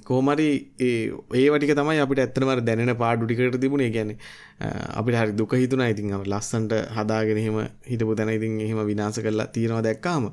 කොහොම 0.05 0.31
හරි 0.33 0.49
ඒ 0.81 0.93
ඒව 1.37 1.57
ටික 1.57 1.75
තමයි 1.77 1.99
අපිට 2.01 2.23
ඇත්තටම 2.25 2.49
අර 2.49 2.61
දැනෙන 2.63 2.95
පාඩු 2.97 3.27
ටිකට 3.27 3.61
තිබුණේ. 3.61 3.89
ඒ 3.89 3.95
කියන්නේ 3.97 4.17
අ, 4.61 4.67
අපිට 5.01 5.19
හරි 5.21 5.33
දුක 5.35 5.53
හිතුණා. 5.55 5.89
ඉතින් 5.89 6.15
ලස්සන්ට 6.27 6.73
හදාගෙන 6.97 7.39
එහෙම 7.39 7.59
හිටපු 7.87 8.15
තැන 8.15 8.31
ඉතින් 8.31 8.61
එහෙම 8.61 8.81
විනාශ 8.87 9.21
කරලා 9.21 9.49
තියනවා 9.55 9.83
දැක්කාම 9.83 10.31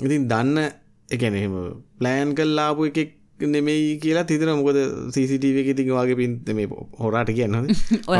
ඉතින් 0.00 0.28
දන්න 0.28 0.58
ඒ 1.08 1.16
කියන්නේ 1.16 1.40
එහෙම 1.40 1.56
ප්ලෑන් 1.98 2.34
කරලා 2.34 2.66
ආපු 2.66 2.84
එකෙක් 2.84 3.17
නෙමෙයි 3.54 3.98
කියලා 4.02 4.24
හිතෙනවා 4.30 4.56
මොකද 4.60 4.78
CCTV 5.14 5.62
එකේ 5.62 5.74
ඉතින් 5.74 5.92
ඔයාගේ 5.94 6.18
පින් 6.20 6.32
මේ 6.58 6.68
හොරාට 7.02 7.30
කියන්නේ 7.38 7.76
ඔය 8.10 8.18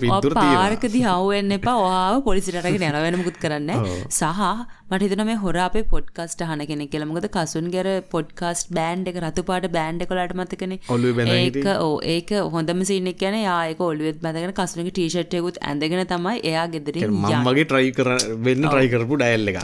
තියෙනවා 0.00 0.50
පාරකදී 0.60 1.02
හවු 1.06 1.30
වෙන්න 1.32 1.56
එපා. 1.56 1.76
ඔයාව 1.86 2.16
පොලිසියට 2.28 2.58
අරගෙන 2.60 2.84
යනවා 2.88 3.02
වෙන 3.06 3.18
මුකුත් 3.20 3.38
කරන්නේ. 3.44 3.78
සහ 4.10 4.42
මට 4.90 5.02
හිතෙනවා 5.04 5.28
මේ 5.30 5.38
හොරා 5.44 5.66
අපේ 5.70 5.84
පොඩ්කාස්ට් 5.94 6.44
අහන 6.46 6.64
කෙනෙක් 6.70 6.92
කියලා. 6.94 7.10
මොකද 7.12 7.28
කසුන්ගේ 7.36 7.82
අර 7.84 7.90
පොඩ්කාස්ට් 8.14 8.72
බෑන්ඩ් 8.78 9.10
එක 9.12 9.20
රතු 9.24 9.46
පාට 9.50 9.68
බෑන්ඩ් 9.78 10.06
එක 10.06 10.14
වලට 10.14 10.38
මතකනේ. 10.40 10.78
ඒක 11.38 11.60
ඔව් 11.76 11.94
ඒක 12.14 12.32
හොඳම 12.56 12.84
සීන් 12.92 13.10
එක 13.14 13.20
කියන්නේ 13.24 13.44
යා 13.48 13.58
ඒක 13.72 13.84
ඔළුවෙත් 13.90 14.22
බැඳගෙන 14.26 14.56
කසුන්ගේ 14.60 14.94
ටී-ෂර්ට් 14.94 15.38
එකකුත් 15.40 15.60
ඇඳගෙන 15.72 16.06
තමයි 16.14 16.36
එයා 16.52 16.66
ගෙදරින් 16.76 17.12
මම 17.12 17.50
වගේ 17.50 17.68
ට්‍රයි 17.72 17.92
කර 17.98 18.14
වෙන්න 18.48 18.70
ට්‍රයි 18.70 18.94
කරපු 18.94 19.20
ඩයල් 19.24 19.54
එක 19.54 19.60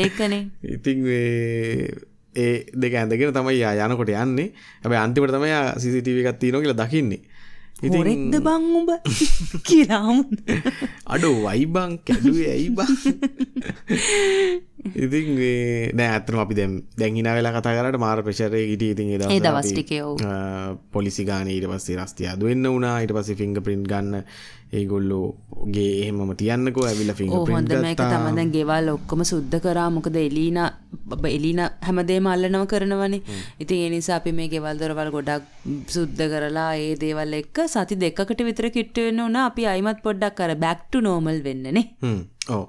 ඒකනේ. 0.00 0.42
ඉතින් 0.76 1.06
ඒ 2.34 2.64
දෙක 2.74 2.94
ඇඳගෙන 2.94 3.34
තමයි 3.34 3.58
යා 3.60 3.74
යනකොට 3.88 4.14
යන්නේ. 4.14 4.52
හැබැයි 4.82 5.02
අන්තිමට 5.04 5.34
තමයි 5.34 5.52
එකක් 6.24 6.38
තියෙනවා 6.38 6.62
කියලා 6.62 6.80
දකින්නේ. 6.82 7.22
ඉතින් 7.80 7.96
හොරෙක්ද 7.96 8.34
බං 8.44 8.64
උඹ? 8.76 8.90
කියලා 9.68 10.00
හමුද. 10.04 10.40
අඩෝ 11.14 11.36
වයිබං 11.46 11.94
කැඩුවේ 12.04 12.50
ඇයි 12.52 12.68
බං? 12.76 12.90
ඉතින් 15.04 15.28
ඒ 15.38 15.88
නෑ 15.96 16.10
ඇත්තටම 16.14 16.42
අපි 16.44 16.56
දැන් 16.56 16.74
hina 17.16 17.34
වෙලා 17.36 17.54
කතා 17.56 17.74
කරාට 17.76 17.98
මාර 18.00 18.22
එක 18.60 18.72
හිටියේ. 18.74 18.92
ඉතින් 18.96 19.08
ඒ 19.10 19.16
ඒ 19.16 19.20
දවස්වල 19.20 19.44
දවස් 19.46 19.64
අපි, 19.64 19.74
ටිකේ 19.74 20.02
ඔව්. 20.04 20.20
අ, 20.20 20.76
පොලිසි 20.92 21.24
ගානේ 21.24 21.56
ඊට 21.56 21.68
පස්සේ 21.72 21.96
රස්තිය 22.00 22.28
අදු 22.32 22.50
වෙන්න 22.52 22.68
වුණා. 22.68 22.96
ඊට 23.00 23.16
පස්සේ 23.16 23.38
ෆින්ගර් 23.40 23.64
ප්‍රින්ට් 23.64 23.88
ගන්න 23.88 24.22
ඒගොල්ලෝ 24.78 25.26
ගේ 25.74 25.90
එහෙමම 26.02 26.32
තියන්නකෝ 26.42 26.84
හොඳම 26.86 27.86
එක 27.90 27.96
ගත්තා. 27.96 28.10
තමයි. 28.12 28.36
දැන් 28.38 28.52
ගෙවල් 28.56 28.88
ඔක්කොම 28.94 29.24
සුද්ධ 29.32 29.58
කරා. 29.64 29.88
මොකද 29.90 30.16
එලීනා 30.16 30.68
එලින 31.30 31.60
හැමදේම 31.86 32.26
අල්ලනව 32.26 32.66
කරනවනේ. 32.72 33.22
ඉතින් 33.62 33.84
ඒ 33.84 33.90
නිසා 33.96 34.16
අපි 34.20 34.32
මේ 34.32 34.48
ගෙවල් 34.54 34.78
දොරවල් 34.82 35.10
ගොඩක් 35.16 35.44
සුද්ධ 35.96 36.22
කරලා 36.34 36.70
ඒ 36.84 36.94
දේවල් 37.02 37.34
එක්ක 37.42 37.64
සති 37.74 38.00
දෙකකට 38.04 38.46
විතර 38.48 38.70
කිට්ට 38.76 39.04
වෙන්න 39.06 39.26
උනා. 39.28 39.46
අපි 39.50 39.66
අයිමත් 39.66 40.02
පොඩ්ඩක් 40.06 40.38
කර 40.40 40.54
බැක් 40.64 40.80
ටු 40.88 41.00
නෝමල් 41.00 41.40
වෙන්නනේ 41.46 41.86
ඕ 42.56 42.64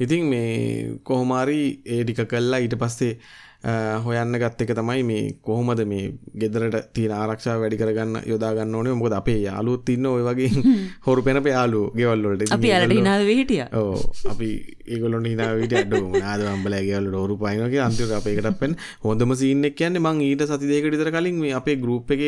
ඉතින් 0.00 0.24
මේ 0.32 0.48
කොහොමාරි 1.04 1.60
ඒ 1.86 2.02
ටික 2.04 2.22
කල්ලා 2.32 2.60
ඊට 2.64 2.76
පස්සේ 2.82 3.12
හොයන්න 4.04 4.38
ගත්ත 4.42 4.64
එක 4.64 4.72
තමයි 4.78 5.02
මේ 5.10 5.22
කොහොමද 5.46 5.80
මේ 5.92 6.04
ගෙදරට 6.42 6.76
තියෙන 6.96 7.14
ආරක්ෂා 7.16 7.56
වැඩි 7.62 7.80
කරගන්න 7.80 8.20
යොදාගන්න 8.32 8.74
ඕනේ. 8.80 8.94
මොකද 9.00 9.16
අපේ 9.20 9.38
යාලුත් 9.46 9.88
ඉන්න 9.94 10.06
ඔය 10.12 10.22
වගේ 10.28 10.50
හොරු 11.06 11.22
පෙන 11.26 11.40
යාලු 11.52 11.80
ගෙවල්ලොට 12.00 12.44
අපි 12.58 12.72
අලට 12.76 12.94
හිනාව 12.98 13.24
හිටිය. 13.30 13.64
ඕ 13.80 13.96
අපි 14.34 14.50
ඒගොලො 14.92 15.22
හිනාවට 15.24 15.74
අඩ 15.80 15.96
නාද 16.14 16.46
අම්බල 16.52 16.78
ගෙවල්ලට 16.88 17.18
ඔරු 17.24 17.36
පයිනක 17.42 17.76
අන්තිර 17.88 18.14
අපේකට 18.20 18.52
පෙන් 18.60 18.76
හොඳම 19.06 19.34
සිීන්නෙක් 19.42 19.76
කියන්නේ 19.80 20.04
මං 20.04 20.22
ඊට 20.28 20.46
සති 20.52 20.70
දෙකටිතර 20.72 21.10
කලින් 21.16 21.40
මේ 21.42 21.56
අපේ 21.60 21.76
ගරුප් 21.84 22.14
එක 22.16 22.22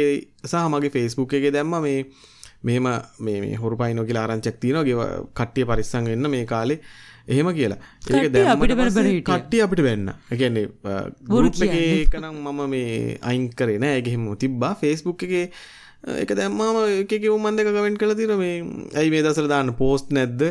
සහ 0.45 0.67
මගේ 0.75 0.95
ෆෙස්බුක් 0.97 1.39
එක 1.39 1.47
දැම්ම 1.57 1.77
මේ 1.87 2.01
මෙහෙම 2.69 2.89
මේ 3.27 3.55
හොරු 3.63 3.77
පයිනෝ 3.83 4.05
කියලා 4.09 4.25
ආරංචක් 4.27 4.59
තියනවා. 4.63 4.85
ගෙව 4.89 5.01
කට්ටිය 5.39 5.65
පරිස්සං 5.71 6.11
වෙන්න 6.13 6.31
මේ 6.35 6.45
කාලේ 6.53 6.81
එහෙම 7.29 7.51
කියලා. 7.59 7.79
ඒක 8.11 8.33
පස්සේ 8.81 9.21
කට්ටිය 9.29 9.63
අපිට 9.67 9.83
වෙන්න. 9.89 10.15
එකන්නේ 10.33 10.67
ගුරුප් 11.35 11.61
එකේ 11.67 11.85
එකනම් 12.03 12.41
මම 12.47 12.61
මේ 12.71 13.19
අයින් 13.23 13.51
කරේ 13.61 13.79
නෑ. 13.79 14.01
ඒගෙහෙම 14.01 14.27
තිබ්බා. 14.45 14.75
ෆේස්බුක් 14.81 15.23
එකේ 15.29 15.47
එක 16.01 16.31
දැම්මාම 16.33 16.77
එකක 17.05 17.25
උමන් 17.29 17.57
දෙක 17.57 17.69
කවෙන්ට 17.69 17.99
කළ 18.01 18.15
තිර 18.17 18.33
මේ 18.33 18.65
ඇයි 18.97 19.11
මේ 19.13 19.21
දසර 19.21 19.49
දාන්න 19.51 19.73
පෝස්ට් 19.77 20.15
නැද්ද? 20.17 20.43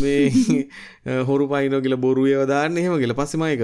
මේ 0.00 0.62
හොරු 1.28 1.44
පයිනෝ 1.46 1.80
කියල 1.84 1.96
බොරුව 1.96 2.46
දාන්න 2.48 2.76
එහෙම 2.76 2.96
කියල. 2.96 3.12
පස්සමයක 3.12 3.60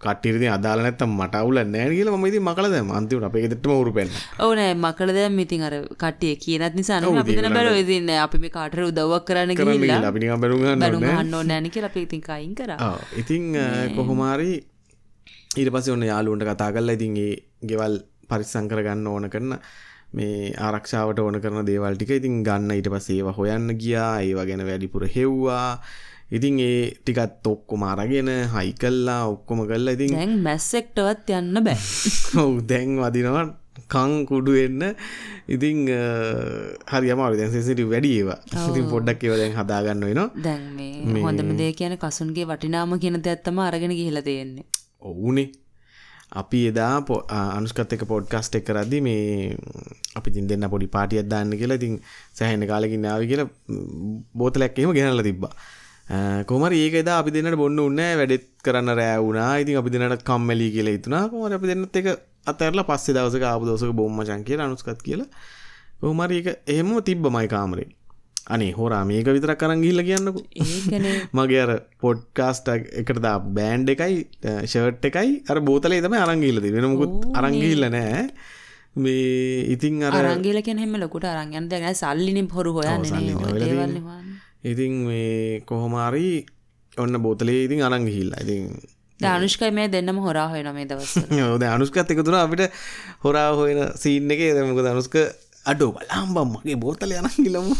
කටිරදි 0.00 0.48
අදාල 0.48 0.80
නැත්තම් 0.80 1.12
මට 1.12 1.36
අවුල 1.36 1.60
නෑ 1.66 1.90
කියල 1.92 2.10
ම 2.10 2.24
ඉති 2.26 2.40
මකල 2.40 2.70
දැම 2.70 2.92
අන්තිවට 2.92 3.28
අප 3.28 3.36
ෙතම 3.36 3.74
හරු 3.74 3.92
පෙන් 3.92 4.08
ඕනෑ 4.40 4.72
මකල 4.74 5.12
දැම් 5.12 5.38
ඉතින් 5.38 5.66
අර 5.68 5.76
කටිය 5.96 6.34
කියනත් 6.38 6.80
නිසා 6.80 7.02
අපින 7.04 7.52
බැල 7.52 7.68
ඉතින්න 7.76 8.08
අපි 8.16 8.40
මේ 8.40 8.54
කාටර 8.56 8.88
උදවක් 8.88 9.28
කරන්න 9.28 9.52
අපි 9.52 10.32
බැරුගන්න 10.38 10.86
හන්න 10.88 11.36
නෑන 11.44 11.68
කියලා 11.68 11.92
අපි 11.92 12.06
ඉතින් 12.08 12.22
කයින් 12.22 12.54
කර. 12.54 12.72
ඉතින් 13.16 13.52
කොහොමාරි 13.96 14.52
ඊට 15.56 15.70
පස 15.74 15.92
ඔන්න 15.92 16.08
යාලුන්ට 16.08 16.48
කතා 16.48 16.72
කරලා 16.72 16.96
ඉතින්ගේ 16.96 17.36
ගෙවල් 17.64 18.00
පරිස්සං 18.28 18.68
කරගන්න 18.70 19.06
ඕන 19.06 19.28
කරන්න 19.28 19.60
මේ 20.12 20.52
ආරක්ෂාවට 20.58 21.20
ඕන 21.20 21.40
කරන 21.40 21.66
දේවල් 21.66 21.96
ටික. 21.96 22.12
ඉතින් 22.20 22.42
ගන්න 22.44 22.76
ඊට 22.76 22.90
පස්සේ 22.92 23.18
ඒවා 23.18 23.36
හොයන්න 23.36 23.74
ගියා. 23.82 24.12
ඒවා 24.22 24.46
ගැන 24.46 24.64
වැඩිපුර 24.66 25.06
හෙව්වා. 25.16 25.80
ඉතින් 26.30 26.58
ඒ 26.60 26.80
ටිකත් 26.96 27.46
ඔක්කොම 27.46 27.84
අරගෙන 27.84 28.28
හයි 28.54 28.72
කල්ලා 28.74 29.22
ඔක්කොම 29.28 29.64
කල්ලා 29.68 29.96
ඉතින් 29.96 30.12
දැන් 30.12 30.36
මැස්සෙක්ටවත් 30.42 31.32
යන්න 31.38 31.64
බෑ. 31.64 31.78
ඔව් 32.42 32.60
දැන් 32.68 32.98
වදිනවා 33.00 33.46
කං 33.86 34.26
කුඩු 34.26 34.56
වෙන්න. 34.58 34.82
ඉතින් 35.48 35.86
හරි 36.92 37.12
අමාරු 37.14 37.38
දැන් 37.38 37.54
සෙන්සිටිව් 37.54 37.94
වැඩි 37.94 38.12
ඒවා. 38.18 38.40
ඉතින් 38.64 38.90
පොඩ්ඩක් 38.92 39.24
ඒවා 39.24 39.40
දැන් 39.42 39.56
හදාගන්න 39.56 40.04
වෙනවා. 40.08 40.28
දැන් 40.44 40.66
මේ 40.76 41.22
හොඳම 41.22 41.54
දේ 41.60 41.72
කියන්නේ 41.72 42.02
කසුන්ගේ 42.04 42.48
වටිනාම 42.50 42.98
කියන 42.98 43.22
දේත් 43.24 43.44
තමයි 43.44 43.64
අරගෙන 43.68 43.96
ගිහිලා 44.00 44.26
තියෙන්නේ. 44.28 44.68
ඔව්නේ 45.02 45.48
අපි 46.32 46.60
එදා 46.68 47.02
අනුස්කත් 47.56 47.92
එක 47.92 48.04
පොඩ්කස්ට් 48.04 48.58
එක 48.58 48.64
කරදදි 48.66 49.00
මේ 49.00 49.56
අපි 50.16 50.30
තින් 50.30 50.46
දෙන්න 50.46 50.68
පොඩි 50.70 50.86
පාටියක් 50.86 51.28
දාන්න 51.28 51.50
කියලා 51.52 51.80
ඉතින් 51.80 52.00
සැහෙන 52.34 52.66
කාලකින් 52.66 53.02
නාව 53.02 53.24
කියලා 53.24 53.48
බෝතලැක් 54.34 54.78
එහෙම 54.78 54.92
ගෙනල්ල 54.92 55.22
තිබ්බා. 55.22 55.52
කොමර 56.46 56.72
ඒක 56.72 56.94
එදා 57.02 57.18
අපි 57.18 57.30
දෙන්නට 57.30 57.56
බොන්න 57.56 57.78
උන්න 57.78 58.00
වැඩෙත් 58.20 58.48
කරන්න 58.64 58.94
රෑ 58.94 59.18
වුණා. 59.18 59.52
ඉතින් 59.56 59.80
අපි 59.80 59.90
දෙන්නට 59.90 60.22
කම්මැලි 60.22 60.70
කියලා 60.70 60.96
හිතුනා 60.96 61.24
කොමර 61.28 61.54
අපි 61.54 61.66
දෙන්නත් 61.66 61.96
එක 61.96 62.08
අතරලා 62.46 62.84
පස්සේ 62.84 63.16
දවසක 63.16 63.44
ආපු 63.44 63.68
දවසක 63.68 63.92
බොම්ම 63.92 64.20
චන් 64.24 64.44
කියලා 64.44 64.68
අනුස්කත් 64.68 65.02
කියලා. 65.02 65.28
කොහමර 66.00 66.32
ඒක 66.32 66.48
එහෙම 66.66 66.92
තිබ්බමයි 67.02 67.48
කාමරේ. 67.48 67.88
අනේ 68.48 68.70
හෝරා 68.72 69.02
මේක 69.04 69.28
විතර 69.28 69.52
කරන් 69.54 69.82
ගිල්ල 69.84 70.02
කියන්නකු. 70.02 70.40
මගේ 71.36 71.62
අර 71.64 71.72
පොඩ්කාස්ට 72.00 72.68
එකට 72.72 73.20
දා 73.20 73.38
බෑන්් 73.56 73.86
එකයි 73.88 74.16
ෂර්ට් 74.64 75.08
එකයි 75.10 75.32
අර 75.48 75.60
බෝතලේ 75.60 76.00
තම 76.00 76.16
අරංගිල්ලද 76.18 76.68
වෙන 76.68 76.88
මුකුත් 76.92 77.14
අරංගිල්ල 77.34 77.88
නෑ 77.88 78.26
මේ 78.96 79.64
ඉතින් 79.74 80.04
අර 80.04 80.14
අරංගිල 80.24 80.60
කෙන 80.62 80.78
හෙම 80.78 80.94
ලොකුට 80.96 81.26
අරංගන්න 81.26 81.66
දැන 81.68 81.94
සල්ලිනින් 81.94 82.48
හොරු 82.50 82.76
හොයන්න 82.78 83.98
ඉතින් 84.64 84.94
මේ 85.08 85.60
කොහොමාරි 85.62 86.28
ඔන්න 86.96 87.20
බෝතලේ 87.20 87.60
ඉතින් 87.66 87.84
අරංගිහිල්ල 87.84 88.32
ඉතින් 88.36 88.64
ධනුෂ්කයි 89.20 89.70
මේ 89.70 89.88
දෙන්නම 89.88 90.18
හොරා 90.20 90.48
හොයන 90.48 90.70
මේ 90.74 90.86
දවස් 90.90 91.14
ද 91.58 91.64
අනුස්කත් 91.66 91.98
එක 92.06 92.22
තුර 92.22 92.36
අපිට 92.36 92.64
හොරා 93.24 93.50
හොයන 93.52 93.80
සීන්න 93.96 94.30
එක. 94.30 94.42
දමක 94.54 94.84
දනුස්ක 94.86 95.16
අඩෝ 95.68 95.90
බලාම්බම් 95.92 96.52
මගේ 96.54 96.76
බෝතල 96.76 97.12
යනගිලමු 97.14 97.74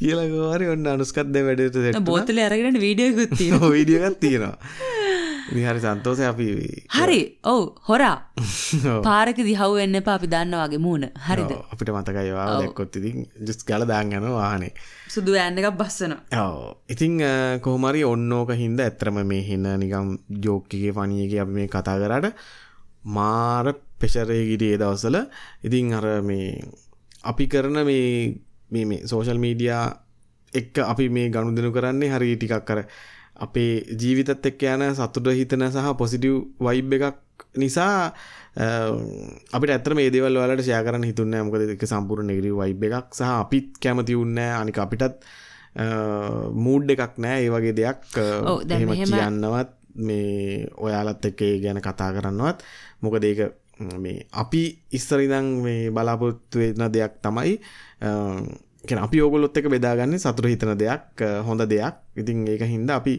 කියලගවාරි 0.00 0.70
ඔන්න 0.74 0.86
අනුස්කත්ද 0.86 1.36
වැඩට 1.40 2.00
බෝතල 2.04 2.40
අරගෙන 2.40 2.80
වීඩියගුත්ති 2.80 3.50
වීඩියගත් 3.66 4.18
තියෙනවා. 4.24 4.56
හරි 5.50 5.80
සන්තෝසය 5.80 6.24
අපි 6.24 6.46
හරි. 6.90 7.20
ඔව් 7.44 7.62
හොරා. 7.88 8.16
පාරක 9.08 9.38
දිහව් 9.40 9.76
එන්න 9.84 10.00
එපා 10.00 10.14
අපි 10.14 10.28
දන්නවාගේ 10.28 10.80
මූුණ. 10.80 11.06
හරිද? 11.26 11.52
අපිට 11.72 11.92
මතකයිවා 11.92 12.46
දැක්කොත් 12.54 12.96
ඉතින් 12.96 13.26
ජුස් 13.42 13.60
කල 13.64 13.86
දාගන්න 13.86 14.28
වාහනේ. 14.30 14.72
සුදු 15.08 15.36
ඇන්න 15.36 15.58
එකක් 15.58 15.76
බස්සන 15.76 16.16
ඉතිං 16.88 17.20
කොහමරි 17.60 18.02
ඔන්නෝක 18.04 18.54
හින්ද 18.54 18.80
ඇත්‍රම 18.80 19.22
මේ 19.26 19.42
හින්න 19.42 19.70
නිකම් 19.76 20.10
ජෝක්කිගේ 20.44 20.92
පනියගේ 20.94 21.40
අපි 21.44 21.56
මේ 21.58 21.68
කතා 21.68 21.96
කරට 21.98 22.36
මාර 23.16 23.74
පෙෂරයගිට 23.98 24.62
ඒ 24.64 24.78
දවසල 24.78 25.18
ඉතිං 25.62 25.92
අර 25.92 26.06
මේ 26.22 26.46
අපි 27.24 27.46
කරන 27.46 27.84
මේ 27.84 28.36
මේ 28.70 29.00
සෝෂල් 29.06 29.38
මීඩියා 29.38 29.84
එක්ක 30.52 30.78
අපි 30.82 31.08
මේ 31.08 31.30
ගණු 31.30 31.56
දෙනු 31.56 31.72
කරන්නේ 31.72 32.10
හරි 32.10 32.36
ටිකක් 32.36 32.64
කර 32.64 32.82
අපේ 33.36 33.72
ජීවිතත් 33.94 34.46
එක්ක 34.46 34.62
යන 34.68 34.86
සතුට 34.94 35.32
හිතන 35.32 35.66
සහ 35.68 35.90
පොසිටිව් 35.96 36.36
වයිබ් 36.60 36.94
එකක් 36.98 37.18
නිසා 37.56 38.12
අපිට 39.52 39.74
ඇතර 39.74 39.94
මේ 39.94 40.10
දේවල් 40.10 40.38
වලට 40.38 40.64
ෂයා 40.64 40.84
කරන්න 40.86 41.08
හිතුන්න 41.10 41.36
මොකද 41.46 41.76
එක 41.76 41.84
සම්පූර්ණ 41.86 42.32
නෙගරී 42.32 42.56
වයිබ් 42.56 42.88
එකක් 42.88 43.12
සහ 43.12 43.28
අපිත් 43.34 43.78
කැමති 43.82 44.16
උන්න 44.16 44.38
අනික 44.38 44.78
අපිටත් 44.78 45.24
මූඩ් 46.56 46.96
එකක් 46.96 47.20
නෑ 47.24 47.44
ඒ 47.44 47.52
වගේ 47.52 47.76
දෙයක් 47.76 48.18
එහෙම 48.18 48.96
කියන්නවත් 48.96 49.76
මේ 49.96 50.66
ඔයාලත් 50.76 51.24
එක්ක 51.24 51.40
ගැන 51.62 51.80
කතා 51.80 52.12
කරන්නවත්. 52.12 52.62
මොකද 53.00 53.24
ඒක 53.24 53.40
මේ 54.04 54.26
අපි 54.42 54.62
ඉස්සරිදං 54.98 55.46
මේ 55.64 55.90
බලාපොත්තු 55.96 56.58
වෙන 56.62 56.92
දෙයක් 56.96 57.14
තමයි 57.24 57.52
අපි 59.06 59.20
ඕගොලොත් 59.24 59.56
එක 59.56 59.68
බෙදාගන්න 59.74 60.18
සතුර 60.18 60.46
හිතන 60.52 60.72
දෙයක් 60.82 61.22
හොඳ 61.48 61.62
දෙයක්. 61.72 61.94
ඉතින් 62.20 62.46
ඒක 62.48 62.62
හින්ද 62.72 62.90
අපි 62.90 63.14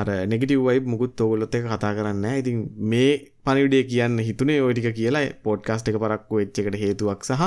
අර 0.00 0.08
නෙගටව 0.30 0.60
වයි 0.66 0.80
මුකුත් 0.92 1.20
ඔගොලොත් 1.20 1.54
එක 1.58 1.64
කතා 1.72 1.92
කරන්න 1.96 2.26
ඉතින් 2.40 2.58
මේ 2.92 3.12
පනිවිඩේ 3.44 3.84
කියන්න 3.90 4.18
හිතුනේ 4.28 4.60
ඔටික 4.66 4.88
කියලා. 4.98 5.26
පොඩ්කාස්ට 5.44 5.88
එක 5.90 5.98
පරක්කු 6.02 6.42
එච්චකට 6.44 6.76
හේතුවක් 6.82 7.24
සහ 7.28 7.42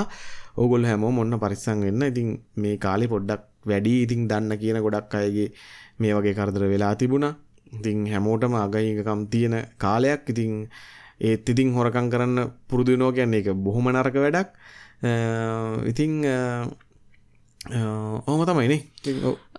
ඕගොල් 0.62 0.86
හැමෝ 0.90 1.12
මොන්න 1.18 1.40
පරිස්සං 1.44 1.86
වෙන්න. 1.88 2.02
ඉතින් 2.12 2.30
මේ 2.62 2.76
කාලෙ 2.86 3.06
පොඩ්ඩක් 3.14 3.44
වැඩි 3.70 3.94
ඉතින් 4.06 4.28
දන්න 4.30 4.58
කියන 4.62 4.78
ගොඩක් 4.86 5.16
අයගේ 5.20 5.50
මේ 6.02 6.14
වගේ 6.18 6.38
කරදර 6.40 6.64
වෙලා 6.74 6.94
තිබුණ. 7.02 7.28
ඉතින් 7.78 8.00
හැමෝටම 8.14 8.56
අගහිකකම් 8.64 9.22
තියෙන 9.34 9.56
කාලයක්. 9.84 10.24
ඉතින් 10.34 10.52
ඒත් 11.22 11.50
ඉතින් 11.50 11.74
හොරකං 11.74 12.10
කරන්න 12.14 12.38
පුරුදුනෝ 12.68 13.12
කියන්නේ 13.12 13.42
එක 13.42 13.48
බොහොම 13.66 13.90
නරක 13.92 14.16
වැඩක්. 14.24 14.50
ඉතින් 15.92 16.12
ඕම 18.28 18.42
තමයිනේ 18.46 18.82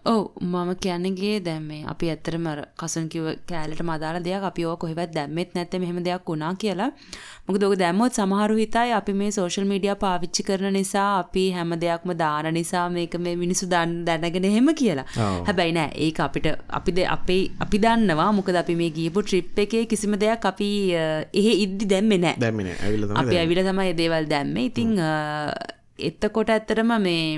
ඔව් 0.04 0.23
මම 0.40 0.71
කියන්නගේ 0.85 1.35
දැම්මේ 1.47 1.85
අපි 1.92 2.06
ඇත්තරම 2.12 2.47
කසන් 2.80 3.04
කිව 3.12 3.26
කෑලට 3.50 3.82
මදාල 3.88 4.16
දෙයක් 4.25 4.44
අපි 4.49 4.64
ඕ 4.66 4.76
කොහෙවත් 4.82 5.12
දැම්මෙත් 5.16 5.50
නැත්ත 5.54 5.75
මෙහෙම 5.82 5.99
දෙයක් 6.06 6.25
වුණා 6.30 6.54
කියලා. 6.62 6.90
මොකද 7.47 7.62
ඔක 7.66 7.75
දැම්මොත් 7.82 8.18
සමහරු 8.18 8.56
හිතයි 8.62 8.90
අපි 8.99 9.12
මේ 9.21 9.30
සෝෂල් 9.37 9.66
මීඩියා 9.73 9.94
පාවිච්චි 10.04 10.42
කරන 10.49 10.75
නිසා 10.78 11.06
අපි 11.18 11.44
හැම 11.56 11.75
දෙයක්ම 11.85 12.12
දාන 12.23 12.49
නිසා 12.59 12.87
මේක 12.97 13.14
මේ 13.26 13.37
මිනිසු 13.42 13.68
දන් 13.75 13.92
දැනගෙන 14.09 14.49
එහෙම 14.50 14.71
කියලා. 14.80 15.06
හැබැයි 15.49 15.76
නෑ 15.78 15.90
ඒක 16.06 16.18
අපිට 16.26 16.49
අපිද 16.78 16.99
අපේ 17.16 17.42
අපි 17.66 17.82
දන්නවා. 17.85 18.30
මොකද 18.38 18.59
අපි 18.62 18.76
මේ 18.80 18.90
ගියපු 18.99 19.23
ට්‍රිප් 19.23 19.62
එකේ 19.66 19.85
කිසිම 19.92 20.18
දෙයක් 20.25 20.49
අපි 20.52 20.71
එහෙ 21.42 21.52
ඉද්දි 21.66 21.90
දැම්මේ 21.94 22.21
නෑ. 22.25 22.37
දැම්මේ 22.47 22.75
අපි 23.23 23.38
ඇවිල 23.42 23.62
තමයි 23.71 23.94
දේවල් 24.02 24.26
දැම්මේ. 24.35 24.66
ඉතිං 24.73 24.99
එත්තකොට 25.99 26.49
ඇත්තරම 26.49 26.91
මේ 27.01 27.37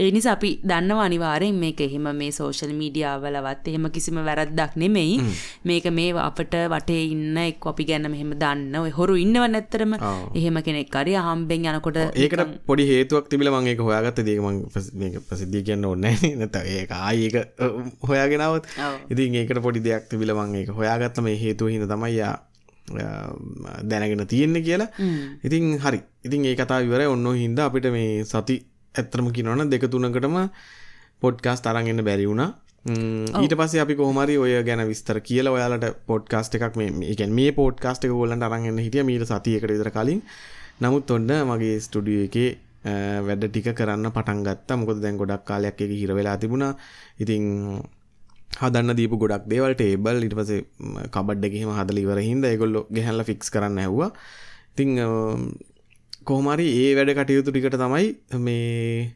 එනිස 0.00 0.26
අපි 0.26 0.50
දන්න 0.62 0.92
අනිවාරෙන් 0.98 1.54
මේක 1.54 1.80
එහෙම 1.80 2.08
මේ 2.16 2.30
සෝෂල් 2.30 2.72
මීඩියාවලවත් 2.72 3.68
එහෙම 3.68 3.86
කිසිම 3.90 4.18
වැරද්දක් 4.24 4.76
නෙමෙයි. 4.76 5.20
මේක 5.64 5.86
මේ 5.92 6.12
අපට 6.18 6.56
වටේ 6.66 7.02
ඉන්න 7.12 7.36
එක් 7.38 7.66
අපි 7.66 7.84
ගැන 7.84 8.08
මෙහෙම 8.10 8.32
දන්න 8.34 8.74
ඔය 8.76 8.90
හොරු 8.90 9.16
ඉන්නව 9.16 9.44
නැත්තරම 9.46 9.94
එහෙම 10.34 10.58
කෙනෙක් 10.62 10.90
කරි 10.90 11.14
අහම්බෙන් 11.14 11.68
යනකොට 11.68 12.00
ඒකට 12.16 12.56
පොඩි 12.66 12.88
හේතුවක් 12.88 13.28
තිබිල 13.28 13.52
මංඒක 13.52 13.80
හොයාගත්ත 13.80 14.24
දේකම 14.24 14.48
මේක 14.94 15.20
ප්‍රසිද්ධිය 15.28 15.62
කියන්න 15.62 15.84
ඕන්න 15.84 16.08
නැත 16.40 16.56
ඒක 16.56 16.90
ආඒක 16.92 17.36
හොයාගෙනවත් 18.02 18.72
ඉතින් 19.10 19.36
ඒකට 19.36 19.62
පොඩි 19.62 19.84
දෙයක් 19.84 20.08
තිබිල 20.08 20.34
මං 20.34 20.60
ඒක 20.62 20.72
හොයාගත්ත 20.72 21.20
මේ 21.20 21.36
හේතුව 21.36 21.68
හිද 21.68 21.86
තමයියා 21.86 22.34
දැනගෙන 23.90 24.26
තියෙන්නේ 24.32 24.62
කියලා. 24.68 24.90
ඉතින් 25.46 25.78
හරි. 25.84 26.00
ඉතින් 26.26 26.44
ඒ 26.44 26.56
කතා 26.60 26.80
විවර 26.84 27.06
ඔන්න 27.14 27.26
හින්ද 27.42 27.58
අපිට 27.58 27.88
මේ 27.96 28.24
සති 28.24 28.56
ඇත්තරම 28.94 29.32
කිනවන 29.36 29.70
දෙක 29.70 29.90
තුනකටම 29.90 30.36
පොඩ්කාස් 31.20 31.60
තරන්ගන්න 31.64 32.04
බැරි 32.08 32.26
වුණා. 32.30 32.50
ඊට 33.42 33.54
පස්සේ 33.58 33.80
අපි 33.84 33.94
කොහමරි 34.00 34.36
ඔය 34.38 34.52
ගැන 34.68 34.82
විස්තර 34.90 35.18
කියල 35.28 35.48
ඔයාලට 35.54 35.86
පොඩ්කාස්ට 36.10 36.54
එකක් 36.58 36.76
මේ 36.80 37.10
එකන් 37.12 37.32
මේ 37.38 37.50
පෝඩ්කාස්ට 37.58 38.06
එක 38.06 38.14
ගොලන්ට 38.20 38.46
අරගන්න 38.46 38.78
හිටිය 38.84 39.02
මීට 39.08 39.26
සතියකට 39.30 39.72
විතර 39.74 39.90
කලින්. 39.96 40.22
නමුත් 40.82 41.10
ඔන්න 41.16 41.32
මගේ 41.50 41.80
ස්ටඩිය 41.86 42.20
එකේ 42.28 42.50
වැඩ 43.26 43.44
ටික 43.48 43.68
කරන්න 43.78 44.12
පටන් 44.16 44.40
ගත්තා. 44.46 44.76
මොකද 44.80 45.02
දැන් 45.02 45.18
ගොඩක් 45.20 45.44
කාලයක් 45.50 45.80
එක 45.84 45.92
හිර 46.00 46.14
වෙලා 46.18 46.36
තිබුණා. 46.42 46.72
ඉතින් 47.22 47.44
හදන්න 48.48 48.96
දීපු 48.98 49.20
ගොඩක් 49.22 49.46
දේවල් 49.52 49.74
ටේබල් 49.78 50.26
ඉට 50.28 50.36
පසේ 50.40 50.60
කබඩ් 51.14 51.48
එකෙම 51.48 51.72
හදල 51.78 52.02
ඉවර 52.04 52.20
හින්ද 52.28 52.44
ඒගොල්ලො 52.50 52.86
ගෙහැල්ල 52.96 53.24
ෆික්ස් 53.30 53.52
කරන්න 53.54 53.80
ඇහවා 53.84 54.10
ඉතිං 54.72 54.90
කොහමරි 56.28 56.66
ඒ 56.82 56.90
වැඩ 56.98 57.16
කටයුතු 57.18 57.50
ටිකට 57.52 57.78
තමයි 57.82 58.06
මේ 58.46 59.14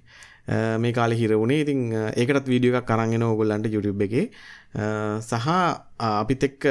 මේ 0.83 0.93
කාලෙ 0.93 1.15
හිර 1.15 1.33
වුණේ. 1.41 1.61
ඉතින් 1.65 1.81
ඒකටත් 2.21 2.49
වීඩියෝ 2.53 2.79
එකක් 2.81 2.91
අරගෙන 2.91 3.23
ඕගොල්ලන්ට 3.23 3.73
YouTube 3.75 4.05
එකේ. 4.07 4.31
සහ 5.21 5.49
අපිත් 5.99 6.43
එක්ක 6.49 6.65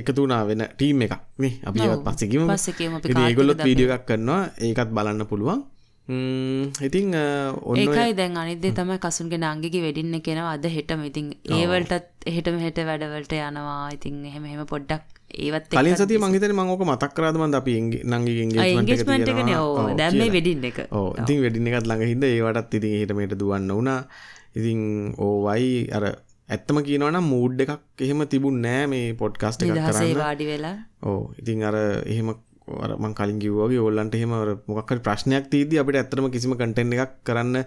එකතුනා 0.00 0.42
වෙන 0.48 0.64
ටීම් 0.74 1.02
එකක් 1.06 1.14
මේ 1.38 1.52
අපි 1.64 1.84
ඒවත් 1.86 2.04
පස්සෙකිම 2.06 2.42
ඒගොල්ලොත් 3.26 3.64
වීඩියෝ 3.68 3.94
එකක් 3.96 4.06
කරනවා. 4.10 4.40
ඒකත් 4.60 4.90
බලන්න 4.96 5.26
පුළුවන් 5.30 5.64
ඔන්න 6.08 7.80
ඒකයි 7.82 8.12
දැන් 8.20 8.36
අනිදේ 8.42 8.72
තමයි 8.78 8.98
කසුන්ගේ 9.04 9.40
නංගිගේ 9.40 9.82
වෙඩින්න 9.86 10.20
කෙනවා 10.28 10.54
අද 10.56 10.64
හෙටම. 10.76 11.02
ඉතින් 11.10 11.26
ඒවලටත් 11.58 12.28
එහෙටම 12.30 12.56
හෙට 12.64 12.78
වැඩවලට 12.90 13.34
යනවා. 13.38 13.82
ඉතින් 13.96 14.14
එහෙම 14.30 14.46
එහෙම 14.50 14.62
පොඩ්ඩක් 14.72 15.04
ඒවත් 15.46 15.68
කලින් 15.74 15.98
සති 16.00 16.20
මංහිතන 16.24 16.54
මංක 16.56 16.86
මතක් 16.88 17.12
කරාදමන් 17.18 17.58
අපි 17.60 17.74
නංගේ 17.80 18.46
ඒගේස්මට 18.68 19.32
එකන. 19.34 19.52
ඕ 19.58 19.92
දැම්ම 20.00 20.32
වෙඩින්න 20.36 20.64
එක. 20.70 20.80
ඉතින් 21.22 21.44
වෙඩින්න 21.44 21.68
එකත් 21.72 21.90
ළඟ 21.90 22.08
හිද 22.12 22.24
ඒවටත් 22.30 22.78
ඉතින් 22.80 22.96
හිටමට 23.02 23.36
දුවන්න 23.44 23.68
වුණා. 23.76 24.00
ඉතින් 24.58 24.80
ඕවයි 25.28 25.70
අර 25.98 26.10
ඇත්තම 26.48 26.78
කියනවනම් 26.84 27.26
මූඩ් 27.34 27.60
එකක් 27.64 28.02
එහෙම 28.04 28.24
තිබුණ 28.32 28.62
නෑ 28.64 28.84
මේ 28.92 29.08
පොඩ්කාස්ට 29.22 29.68
වාඩි 29.68 30.46
වෙලා. 30.52 30.76
ඕ 31.08 31.22
ඉතින් 31.40 31.64
අර 31.70 31.76
එහෙම 31.84 32.32
මං 32.96 33.14
කලින් 33.14 33.38
කිව්වගේ 33.38 33.80
ඔල්ලන්ට 33.80 34.14
එහෙම 34.14 34.34
මොකක් 34.68 34.90
ප්‍රශ්නයක් 35.00 35.46
තිීදී 35.48 35.78
අපිට 35.78 35.96
ඇත්තම 35.96 36.28
කිසිම 36.30 36.54
කටෙන්් 36.54 36.92
එකක් 36.94 37.14
කරන්න 37.24 37.64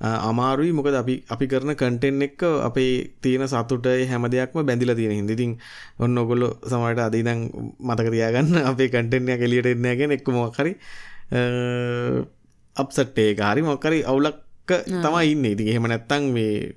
අමාරුයි. 0.00 0.72
මොකද 0.72 0.94
අපි 0.94 1.14
අපි 1.26 1.46
කරන 1.46 1.74
කටෙන් 1.74 2.22
එක්ක 2.22 2.42
අපේ 2.62 3.10
තියෙන 3.20 3.44
සතුට 3.44 3.86
හැම 4.06 4.26
දෙයක්ම 4.26 4.62
බැඳිල 4.62 4.94
තියෙන 4.94 5.14
හිදිතින් 5.18 5.58
ඔන්න 5.98 6.18
ඔගොල්ලො 6.18 6.48
සමට 6.62 7.00
අදීදං 7.00 7.40
මතක 7.80 8.08
තියාගන්න 8.08 8.62
අපේ 8.70 8.88
කටෙන්ය 8.88 9.34
කෙලියට 9.34 9.66
එන්නගෙන 9.66 10.10
එක්ක 10.10 10.28
මොක්කරි 10.30 10.72
අප්සට්ටේ 12.76 13.34
හරි 13.34 13.62
මොක්කරි 13.62 14.04
අවුලක් 14.04 14.38
තමයි 14.68 15.32
ඉන්න. 15.32 15.44
ඉති 15.46 15.70
එහෙම 15.70 15.84
නැත්තං 15.84 16.30
මේ 16.30 16.74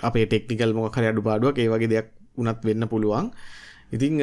අපේ 0.00 0.26
ටෙක්නිකල් 0.26 0.72
මොකරි 0.72 1.06
අඩු 1.06 1.22
පාඩුවක් 1.22 1.58
ඒ 1.58 1.68
වගේ 1.68 1.92
දෙයක් 1.94 2.08
උනත් 2.36 2.60
වෙන්න 2.64 2.88
පුළුවන් 2.88 3.28
ඉතිං 3.96 4.16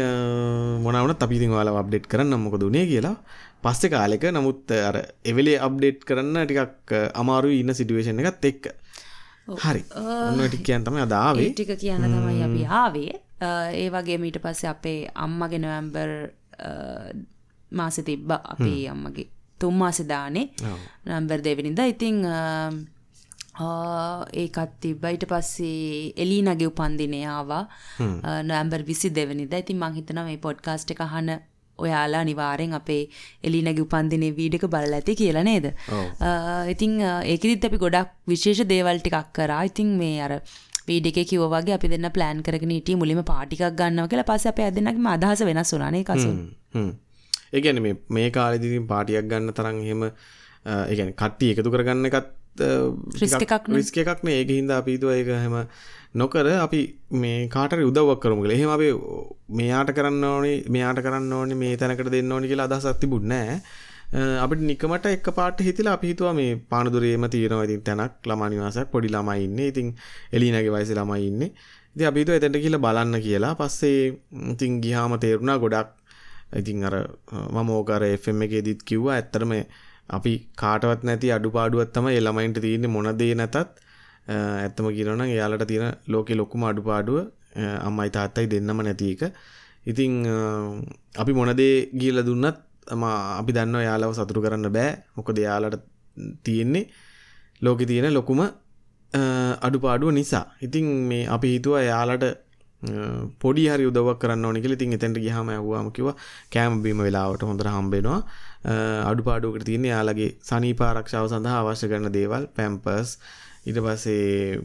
මොනවන 0.84 1.14
අපිතින් 1.26 1.52
වාලා 1.56 1.80
අප්ඩේට් 1.84 2.08
කරන්න 2.12 2.40
මොක 2.46 2.58
දුනේ 2.64 2.86
කියලා. 2.92 3.16
පස්සෙ 3.64 3.88
කාලෙක 3.94 4.24
නමුත් 4.36 4.72
අර 4.90 4.98
එවෙලේ 5.32 5.58
අප්ඩේට් 5.68 6.06
කරන්න 6.10 6.38
ටිකක් 6.46 6.94
අමාරු 7.22 7.50
ඉන්න 7.62 7.74
සිටුවේෂන් 7.80 8.22
එකත් 8.24 8.46
එක්ක. 8.52 8.64
හරි. 9.64 9.82
ටික් 10.48 10.64
කියන් 10.68 10.84
තම 10.86 11.00
අදාවේ 11.06 11.50
ටික 11.54 11.74
කියන්න 11.84 12.06
තමයි 12.06 12.44
අපි 12.48 12.62
ආවේ. 12.82 13.14
ඒ 13.82 13.90
වගේ 13.96 14.18
මීට 14.24 14.40
පස්සේ 14.46 14.70
අපේ 14.76 15.00
අම්මගෙන 15.26 15.62
නොවැම්බර් 15.66 16.10
මාසෙ 17.72 18.02
තිබ්බ. 18.10 18.32
අපේ 18.54 18.88
අම්මගේ 18.94 19.28
තුම් 19.60 19.76
මාසෙදානේ 19.84 20.46
නම්බර් 21.06 21.40
දෙවනිද. 21.48 21.80
ඉතිං 21.94 22.18
ඒකත් 23.58 24.74
තිබ්බයිට 24.82 25.26
පස්සේ 25.32 26.14
එලීනගේ 26.18 26.68
උපන්දිනය 26.72 27.22
ආවා. 27.26 27.64
නොම්බර් 28.44 28.84
විසි 28.84 29.10
දෙවනිද 29.10 29.54
ඉතින් 29.54 29.80
මංහිතන 29.84 30.22
මේ 30.26 30.38
පොඩ්කාස්ට් 30.38 30.92
එක 30.96 31.02
හන 31.14 31.32
ඔයාලා 31.80 32.24
නිවාරෙන් 32.30 32.74
අපේ 32.80 33.02
එලිනගේ 33.44 33.84
උපන්දිනේ 33.86 34.32
වීඩක 34.40 34.66
බල 34.76 34.96
ඇති 35.00 35.16
කියලා 35.22 35.44
නේද? 35.44 35.68
ඉතිං 36.74 36.96
ඒකදිත් 37.34 37.68
අපි 37.70 37.78
ගොඩක් 37.86 38.16
විශේෂ 38.34 38.64
දේවල් 38.74 39.04
ටිකක් 39.04 39.30
කරා. 39.38 39.62
ඉතින් 39.72 39.92
මේ 40.02 40.18
අර 40.28 40.34
වීඩ 40.88 41.12
එක 41.12 41.22
කිව 41.32 41.44
වගේ 41.54 41.76
අපි 41.78 41.94
දෙන්න 41.94 42.10
ප්ලෑන් 42.16 42.42
කරගෙන 42.48 42.76
හිටිය 42.78 42.98
මුලිම 43.04 43.22
පාටිකක් 43.34 43.64
ගන්නව 43.80 44.10
කියලා. 44.12 44.30
පස්ස 44.32 44.52
අප 44.52 44.60
ඇදනක්ම 44.66 45.14
අදහස 45.16 45.46
වෙනස් 45.52 45.76
වුනානේ 45.76 46.04
කසු 46.10 46.32
ඒගැන 47.54 47.80
මේ 48.16 48.30
කාලෙදිතින් 48.32 48.88
පාටියක් 48.92 49.32
ගන්න 49.32 49.56
තරන් 49.60 49.80
හෙම 49.90 50.04
ඒගැන 50.10 51.16
කට්ටි 51.22 51.54
එකතු 51.54 51.72
කරගන්න 51.76 52.10
එකත් 52.10 52.36
රිස්ක 53.74 53.98
එකක්න 53.98 54.30
ඒක 54.30 54.52
හින්ද 54.52 54.72
අපිතුව 54.72 55.12
ඒක 55.12 55.34
හෙම 55.36 55.58
නොකර 56.14 56.48
අපි 56.58 56.82
මේ 57.16 57.48
කාට 57.50 57.78
උදවක් 57.82 58.20
කරමුල 58.20 58.52
එහෙම 58.52 58.70
අපේ 58.70 58.94
මෙයාට 59.52 59.92
කරන්න 59.92 60.24
ඕනි 60.26 60.56
මෙයාට 60.70 61.02
කරන්න 61.02 61.34
ඕනි 61.34 61.56
මේ 61.56 61.76
තැනකට 61.76 62.12
දෙන්න 62.12 62.32
ඕනි 62.32 62.48
කියලා 62.48 62.70
අදහසක් 62.70 63.00
තිබුණෑ 63.00 63.62
අපිට 64.12 64.62
නිකමට 64.62 65.06
එක් 65.08 65.28
පාට 65.32 65.60
හිතිලා 65.62 65.94
අපිහිතුවා 65.94 66.34
මේ 66.34 66.56
පානදුරේම 66.68 67.30
තියෙනවා 67.30 67.66
ඉතින් 67.66 67.84
තැනක් 67.84 68.26
ළමනිවාසයක් 68.26 68.90
පොඩි 68.92 69.10
ළමයි 69.10 69.44
ඉන්න. 69.44 69.60
ඉතින් 69.62 69.88
එලිනගේ 70.34 70.72
වයස 70.72 70.92
ළමයි 70.92 71.28
ඉන්න. 71.28 71.42
ඉති 71.96 72.06
අපිතු 72.06 72.32
එතැට 72.32 72.58
කියලා 72.58 72.80
බලන්න 72.80 73.22
කියලා. 73.22 73.54
පස්සේ 73.56 74.18
ඉතින් 74.54 74.82
ගිහාම 74.82 75.14
තේරුණා 75.20 75.60
ගොඩක්. 75.60 75.90
ඉතින් 76.54 76.84
අර 76.84 76.96
මම 77.54 77.70
ඕකර 77.72 78.04
එෆම් 78.06 78.42
එකේ 78.42 78.64
දිත් 78.64 78.82
කිව්වා 78.84 79.16
ඇත්තරම 79.16 79.54
අපි 80.10 80.34
කාටවත් 80.62 81.04
නැති 81.04 81.32
අඩුපාඩුවත් 81.38 81.92
තම 81.96 82.08
එළමයින්ට 82.12 82.60
තියන්නේ 82.66 82.94
මොනදේ 82.96 83.34
නැතත් 83.34 83.58
ඇත්තම 83.58 84.88
කියනවනම් 84.96 85.34
එයාලට 85.36 85.66
තියෙන 85.72 85.94
ලෝකෙ 86.08 86.34
ලොකුම 86.36 86.64
අඩුපාඩුව 86.64 87.18
අම්මයි 87.88 88.10
තාත්තයි 88.18 88.48
දෙන්නම 88.54 88.82
නැති 88.88 89.12
එක. 89.14 89.24
ඉතින් 89.86 90.14
අපි 91.16 91.34
මොනදේ 91.34 91.74
ගිහිල්ලා 92.00 92.28
දුන්නත් 92.30 92.58
අපි 93.40 93.52
දන්නවා 93.52 93.86
යාලව 93.90 94.12
සතුටු 94.14 94.42
කරන්න 94.42 94.70
බෑ. 94.78 94.92
මොකද 95.16 95.38
යාලට 95.40 95.80
තියෙන්නේ 96.44 96.86
ලෝකෙ 97.62 97.86
තියෙන 97.86 98.14
ලොකුම 98.14 98.42
අඩුපාඩුව 99.62 100.12
නිසා. 100.12 100.46
ඉතින් 100.62 100.86
මේ 101.10 101.24
අපි 101.28 101.48
හිතුවා 101.56 101.84
යාලට 101.84 102.26
පොඩි 103.40 103.64
හරි 103.68 103.86
උදවක් 103.86 104.20
කරන්න 104.22 104.46
ඕනි 104.46 104.62
කියලා 104.62 104.80
ඉතින් 104.80 104.94
එතෙන්ට 104.94 105.18
ගියාම 105.20 105.50
ඇහුවාම 105.50 105.92
කිව්වා 105.92 106.16
කෑම 106.54 106.82
බීම 106.84 107.00
වෙලාවට 107.00 107.44
හොඳට 107.44 107.68
හම්බෙනවා. 107.68 108.22
අඩුපාඩුවකට 108.64 109.66
තියෙන්නේ 109.66 109.92
යාලගේ 109.92 110.32
සනීප 110.44 110.82
ආරක්ෂාව 110.82 111.28
සඳහා 111.28 111.60
අවශ්‍ය 111.64 111.88
කරන 111.88 112.12
දේවල් 112.12 112.50
පැම්පර්ස් 112.56 113.12
ඊට 113.66 113.80
පස්සේ 113.80 114.60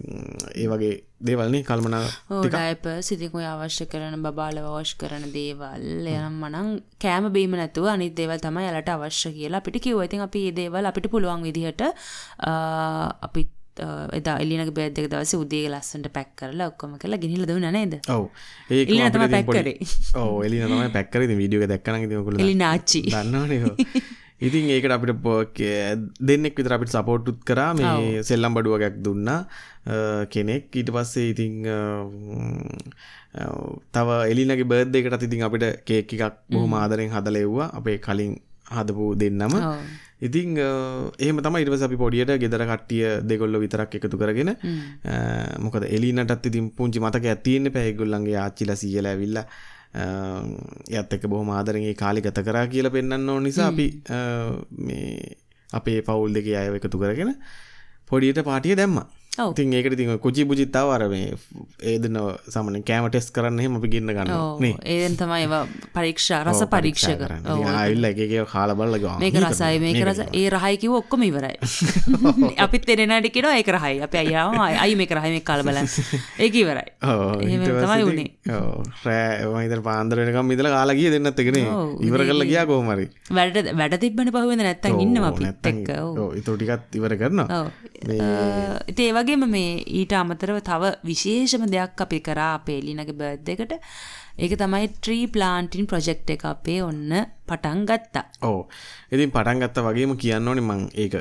ඒ 0.55 0.67
වගේ 0.71 0.93
දේවල්නේ 1.21 1.63
කල්මනා 1.63 2.03
ඩයිප 2.45 2.87
සිතිකුය 3.01 3.45
අවශ්‍ය 3.45 3.87
කරන 3.87 4.23
බාල 4.31 4.59
අවශ්‍ය 4.61 4.97
කරන 4.99 5.27
දේවල් 5.35 6.07
එනම් 6.09 6.39
මනං 6.43 6.71
කෑම 7.01 7.31
බීම 7.33 7.55
නැතුව 7.55 7.87
අනි 7.87 8.11
දේවල් 8.13 8.39
තමයි 8.39 8.67
යාලට 8.67 8.91
අවශ්‍ය 8.91 9.33
කියලා 9.33 9.63
අපිට 9.63 9.79
කිව්ව. 9.79 10.03
ඉතින් 10.03 10.27
අපි 10.27 10.47
ඒ 10.49 10.57
දේවල් 10.61 10.91
අපිට 10.91 11.11
පුළුවන් 11.11 11.47
විදිහට 11.47 11.83
අපි 13.27 13.43
එදා 14.19 14.37
එලිනක 14.45 14.73
බේදක 14.79 15.07
දවස 15.13 15.35
උදේ 15.43 15.69
ලස්සට 15.73 16.09
පැක් 16.17 16.31
කරලා 16.41 16.69
ඔක්කොම 16.73 16.99
කරලා 17.03 17.23
ගෙනහිල 17.23 17.47
දුන්න 17.51 17.69
නේද? 17.79 17.95
ඔව්. 18.17 18.27
ඒ 18.71 18.85
තම 18.87 19.25
පැක්කරේ 19.37 19.77
ඕ 20.23 20.43
එලි 20.49 20.61
තමයි 20.65 20.91
පැක්කර 20.99 21.27
විඩියෝ 21.43 21.71
දැක්කන 21.73 21.95
එලි 22.45 22.55
නාච්චි. 22.65 23.03
දන්නවනේ 23.15 23.75
ඉතින් 24.47 24.71
ඒකට 24.75 24.93
අපිට 24.95 25.21
පෝක 25.25 25.61
දෙන්නෙක් 26.29 26.57
විතර 26.59 26.73
අපිට 26.77 26.95
සපෝට්ටුත් 26.95 27.39
කරා. 27.49 27.71
මේ 27.79 28.23
සෙල්ලම් 28.29 28.57
බඩුවගැක් 28.57 28.97
දුන්නා. 29.05 29.41
කෙනෙක්. 30.35 30.65
ඊට 30.81 30.91
පස්සේ 30.97 31.29
ඉතිං 31.33 31.55
තව 33.95 34.09
එලිනගේ 34.33 34.67
බර්ධ 34.73 34.99
එකට 35.01 35.25
ඉතින් 35.29 35.47
අපිට 35.49 35.65
කේක් 35.89 36.13
එකක් 36.17 36.37
බොහොම 36.53 36.75
ආදරෙන් 36.81 37.15
හදලෙව්වා 37.15 37.69
අපේ 37.79 37.99
කලින් 38.07 38.35
හදපු 38.71 39.15
දෙන්නම. 39.17 39.55
ඉතිං 40.21 40.57
ඒම 41.19 41.41
තම 41.43 41.57
ඉටවස 41.61 41.83
අපි 41.83 41.97
පොඩියට 41.97 42.35
ගෙදර 42.41 42.65
කට්ටිය 42.65 43.05
දෙගොල්ල 43.23 43.61
විතරක් 43.61 43.95
එකතු 43.99 44.17
කරගෙන 44.17 44.55
මොකද 45.61 45.87
එලිනටත් 45.91 46.47
ඉතින් 46.47 46.71
පුංචි 46.71 47.01
මතක 47.01 47.25
ඇතියන්න 47.27 47.73
පැයගොල්ලන්ගේ 47.73 48.39
ආච්චිල 48.39 48.75
සියල 48.77 49.07
ඇවිල්ලා 49.07 49.47
යත් 49.95 51.13
එක 51.17 51.27
බොහොම 51.29 51.51
ආදරගේ 51.51 51.95
කාලි 51.95 52.21
ගත 52.21 52.43
කරා 52.43 52.67
කියල 52.67 52.91
පෙන්න්න 52.91 53.29
ඕ 53.29 53.41
නිසා 53.41 53.69
අපි 53.69 53.87
අපේ 55.71 56.01
පවුල් 56.03 56.33
දෙක 56.33 56.49
අය 56.55 56.71
එකතු 56.79 56.99
කරගෙන 56.99 57.35
පොඩියට 58.09 58.43
පාටිය 58.45 58.77
දැම්ම. 58.77 58.99
ඉතින් 59.35 59.75
ඒකට 59.75 59.97
ඉතින් 59.97 60.19
කුචි 60.19 60.45
පුචිත්තාව 60.45 60.91
අර 60.95 61.05
මේ 61.09 61.35
ඒදන 61.83 62.19
සමන 62.47 62.83
කෑම 62.83 63.09
ටෙස් 63.09 63.31
කරන්න 63.35 63.59
එහෙම 63.59 63.79
අපි 63.79 63.91
ගින්න 63.91 64.11
ගන්න 64.11 64.79
ඒෙන් 64.87 65.17
තමයි 65.19 65.41
ඒවා 65.45 65.63
පරීක්ෂා 65.95 66.43
රස 66.45 66.63
පරීක්ෂක. 66.71 67.25
ආල්ල 67.73 68.05
එක 68.05 68.23
කාල 68.47 68.75
බල්ල 68.75 68.99
මේක 69.19 69.39
රසයි 69.41 69.81
මේක 69.81 70.01
රස. 70.05 70.23
ඒ 70.33 70.47
රහයිකිව 70.51 70.95
ඔක්කොම 71.01 71.27
ඉවරයි. 71.27 71.59
අපිත් 72.65 72.89
එරෙනට 72.89 73.31
කියෙන 73.31 73.51
ඒක 73.53 73.69
රහයි. 73.69 74.03
අප 74.03 74.15
අයාම 74.15 74.59
අයි 74.61 74.95
මේ 74.95 75.11
කරහම 75.11 75.39
කාල 75.43 75.63
බලන් 75.63 75.91
ඒක 76.39 76.55
ඉවරයි. 76.55 76.89
තමයි 77.85 78.05
වුණේ 78.07 78.31
රෑ 79.05 79.81
පාන්දරනකම් 79.85 80.55
ඉදල 80.55 80.69
කාලගිය 80.75 81.11
දෙන්නත්තගෙන 81.15 81.59
ඉවර 82.09 82.25
කරල 82.29 82.47
ගියා 82.47 82.67
කෝමරි 82.67 83.07
වැඩ 83.31 83.59
වැඩ 83.75 83.99
තිබන 84.01 84.31
පහුවෙන 84.31 84.63
නැත්තන් 84.63 85.01
ඉන්න 85.01 85.23
අපිත් 85.25 85.69
එක්ක. 85.73 85.91
ඉතෝටිකත් 86.41 86.99
ඉවර 87.01 87.17
කරනවා. 87.19 87.65
ඉතේ 88.89 89.11
වගේම 89.25 89.45
මේ 89.55 89.71
ඊට 89.99 90.13
අමතරව 90.21 90.59
තව 90.69 90.93
විශේෂම 91.09 91.65
දෙයක් 91.75 92.01
අපි 92.05 92.19
කරා 92.27 92.51
අපේ 92.59 92.79
එලිනගේ 92.81 93.17
බර්ද් 93.21 93.49
එකට. 93.55 93.73
ඒක 94.37 94.55
තමයි 94.63 94.89
ට්‍රී 94.95 95.25
ප්ලාන්ටින් 95.35 95.89
ප්‍රොජෙක්් 95.91 96.31
එක 96.35 96.45
අපේ 96.53 96.81
ඔන්න 96.83 97.13
පටන් 97.49 97.81
ගත්තා. 97.91 98.25
ඕ 98.43 98.61
ඉතින් 99.13 99.35
පටන් 99.37 99.63
ගත්ත 99.63 99.87
වගේම 99.89 100.15
කියන්න 100.25 100.49
ඕනේ 100.49 100.69
මං 100.69 100.85
ඒක 100.95 101.15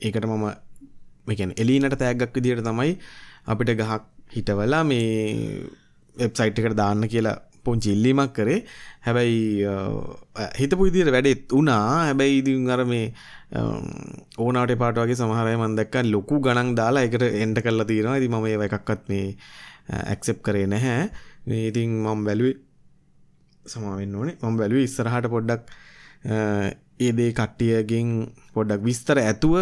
ඒකට 0.00 0.26
මම 0.30 0.46
මේකැන 1.26 1.54
එලීනට 1.56 1.98
තෑගක් 2.02 2.34
විදියට 2.36 2.64
තමයි 2.68 2.98
අපිට 3.46 3.76
ගහක් 3.80 4.02
හිටවලා 4.36 4.82
මේ 4.84 5.08
වෙබ්සයිට් 6.16 6.62
එකට 6.62 6.78
දාන්න 6.82 7.08
කියලා 7.14 7.38
පොංචි 7.64 7.92
ඉල්ලීමක් 7.94 8.32
කරේ. 8.36 8.64
හැබැයි 9.06 9.66
හිතපු 10.60 10.88
ඉදිර 10.90 11.12
වැඩෙත් 11.14 11.52
වනා 11.58 11.84
හැබැයි 12.08 12.40
ඉදින් 12.42 12.70
අර 12.74 12.82
මේ 12.92 13.06
ඕනාට 13.52 14.72
පාට 14.78 14.96
වගේ 14.96 15.16
සමහරය 15.16 15.56
මන්දක්ක 15.56 15.94
ලොකු 16.06 16.40
ගණන් 16.40 16.74
දාලා 16.74 17.02
එකට 17.02 17.22
එන්ට 17.22 17.60
කල්ලා 17.60 17.84
තියෙනවා. 17.84 18.14
ඇති 18.14 18.28
මම 18.28 18.46
ඒ 18.46 18.68
එකක්වත් 18.68 19.08
මේ 19.08 19.26
ඇක්සෙප් 20.04 20.42
කරේ 20.42 20.66
නැහැ. 20.66 21.10
ඉතින් 21.62 21.90
මම් 22.00 22.24
බැලුවේ 22.24 22.56
සමාවෙන්න 23.66 24.14
ඕනේ. 24.14 24.36
මම 24.40 24.56
බැලුව 24.56 24.80
ඉස්සරහට 24.80 25.28
පොඩ්ඩක් 25.28 25.62
ඒදේ 27.00 27.30
කට්ටියගෙන් 27.32 28.10
පොඩ්ඩක් 28.54 28.82
විස්තර 28.82 29.18
ඇතුව 29.18 29.54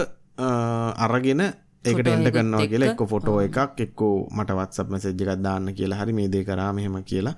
අරගෙන 0.98 1.42
ඒකට 1.84 2.06
එන්ට 2.06 2.30
කරන්නවා 2.30 2.66
කියලා 2.66 2.92
එක්ක? 2.92 3.02
ෆොටෝ 3.06 3.40
එකක් 3.40 3.80
එක්කෝ 3.80 4.14
මට 4.30 4.50
වත්සප් 4.52 4.88
මැසෙජ් 4.88 5.14
එකක් 5.18 5.42
දාන්න 5.42 5.74
කියලා 5.74 6.00
හරි 6.00 6.12
මේ 6.12 6.28
දේ 6.28 6.44
කරා 6.44 6.72
මෙහෙම 6.72 6.98
කියලා. 7.04 7.34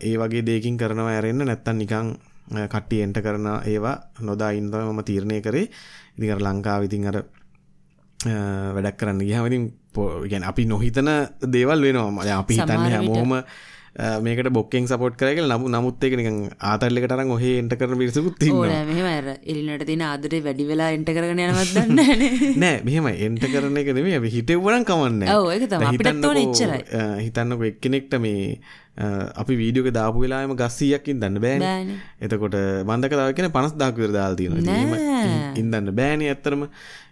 ඒ 0.00 0.16
වගේ 0.16 0.42
දෙකින් 0.42 0.76
කරනවා 0.76 1.12
ඇරෙන්න්න 1.12 1.46
නැත්තන් 1.46 1.78
නිකං 1.78 2.10
කට්ටිය 2.50 3.02
එන්ට 3.06 3.18
කරන 3.24 3.46
ඒවා 3.64 3.96
නොදා 4.20 4.50
ඉන්දව 4.52 4.74
මම 4.74 5.00
තීරණය 5.04 5.40
කරේ. 5.40 5.70
ඉදිකර 6.18 6.40
ලංකාව 6.42 6.84
ඉතින් 6.88 7.06
අර 7.10 7.18
වැඩක් 8.74 8.96
කරන්න 9.00 9.20
ගිහමතින් 9.24 9.64
පොගැන් 9.94 10.44
අපි 10.44 10.64
නොහිතන 10.66 11.08
දේවල් 11.52 11.80
වෙනවා. 11.82 12.38
අපි 12.38 12.54
හිතන්න 12.58 12.90
හැමෝම 12.94 13.32
මේකට 13.96 14.50
බොක්කෙන් 14.50 14.86
සපොට් 14.86 15.16
කරගල 15.16 15.46
නමු 15.46 15.68
නමුත් 15.68 16.04
එක 16.04 16.14
නිකන් 16.14 16.36
ආතල්ලෙක 16.62 17.06
ටරන් 17.06 17.30
ඔහේ 17.30 17.56
එන්ට 17.58 17.74
කරන 17.74 17.98
පිරිසකුත් 17.98 18.38
එලිනට 19.44 19.86
තින 19.86 20.02
ආදර 20.02 20.36
වැඩි 20.40 20.66
වෙලා 20.66 20.90
එන්ට 20.92 21.10
කරන 21.10 21.38
යනවත්දන්න 21.38 21.98
නෑ 22.56 22.76
මෙහම 22.86 23.10
එන්ට 23.10 23.46
කරන 23.46 23.80
එක 23.82 23.90
නෙමේ 23.92 24.20
හිටවරන් 24.28 24.86
කමන්න 24.86 25.26
හිතන්නක 27.20 27.66
එක්කෙනෙක්ට 27.66 28.14
මේ 28.20 28.46
අපි 29.34 29.54
වීඩියෝක 29.56 29.92
දාපු 29.92 30.20
වෙලාම 30.20 30.54
ගස්සීයක්කින් 30.54 31.20
දන්න 31.20 31.40
බෑන. 31.40 31.92
එතකොට 32.20 32.56
බන්ධක 32.84 33.14
දාවකෙන 33.14 33.50
පනස් 33.50 33.74
දාකර 33.74 34.12
දාල්තින 34.12 34.58
ඉදන්න 35.56 35.90
බෑන 35.92 36.22
ඇත්තරම 36.24 36.66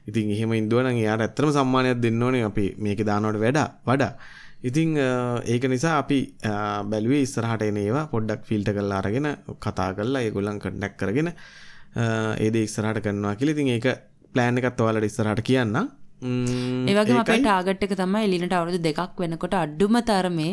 ඉතින් 0.06 0.30
එහෙම 0.30 0.52
ඉන්දුවන 0.54 0.94
යාට 0.98 1.22
ඇත්තරම 1.22 1.50
සම්මානයක් 1.50 1.98
දෙන්න 1.98 2.22
ඕනේ. 2.22 2.44
අපි 2.44 2.74
මේක 2.78 3.02
දානවට 3.02 3.40
වැඩ 3.40 3.58
වඩා 3.84 4.12
ඉතිං 4.62 4.96
ඒක 4.98 5.64
නිසා 5.72 5.94
අපි 6.02 6.18
බැලුවේ 6.90 7.22
ඉස්සරහට 7.26 7.62
එන 7.68 7.78
ඒවා 7.84 8.06
පොඩ්ඩක් 8.14 8.42
ෆිල්ට 8.50 8.70
කල්ලා 8.76 9.00
අරගෙන 9.02 9.28
කතා 9.66 9.90
කරලා 9.98 10.22
ඒගොල්ලන් 10.26 10.58
කඩ්ඩක් 10.64 10.96
කරගෙන 11.00 11.30
ඒද 12.46 12.56
ඉස්සරහට 12.64 13.02
කරනවා 13.04 13.34
කියල. 13.38 13.52
ඉතින් 13.54 13.70
ඒක 13.76 13.86
ප්ලෑන් 14.34 14.58
එකත් 14.62 14.80
ඔයාලට 14.86 15.10
ඉස්සරහට 15.10 15.42
කියන්න 15.50 15.76
ඒවගේ 16.90 17.20
අපේ 17.22 17.38
ටාගට් 17.44 17.86
එක 17.86 17.94
තමයි 18.02 18.24
එලිනට 18.28 18.56
අවුරුදු 18.58 18.82
දෙකක් 18.88 19.22
වෙනකොට 19.24 19.54
අඩ්ඩුම 19.62 20.00
තරමේ 20.10 20.50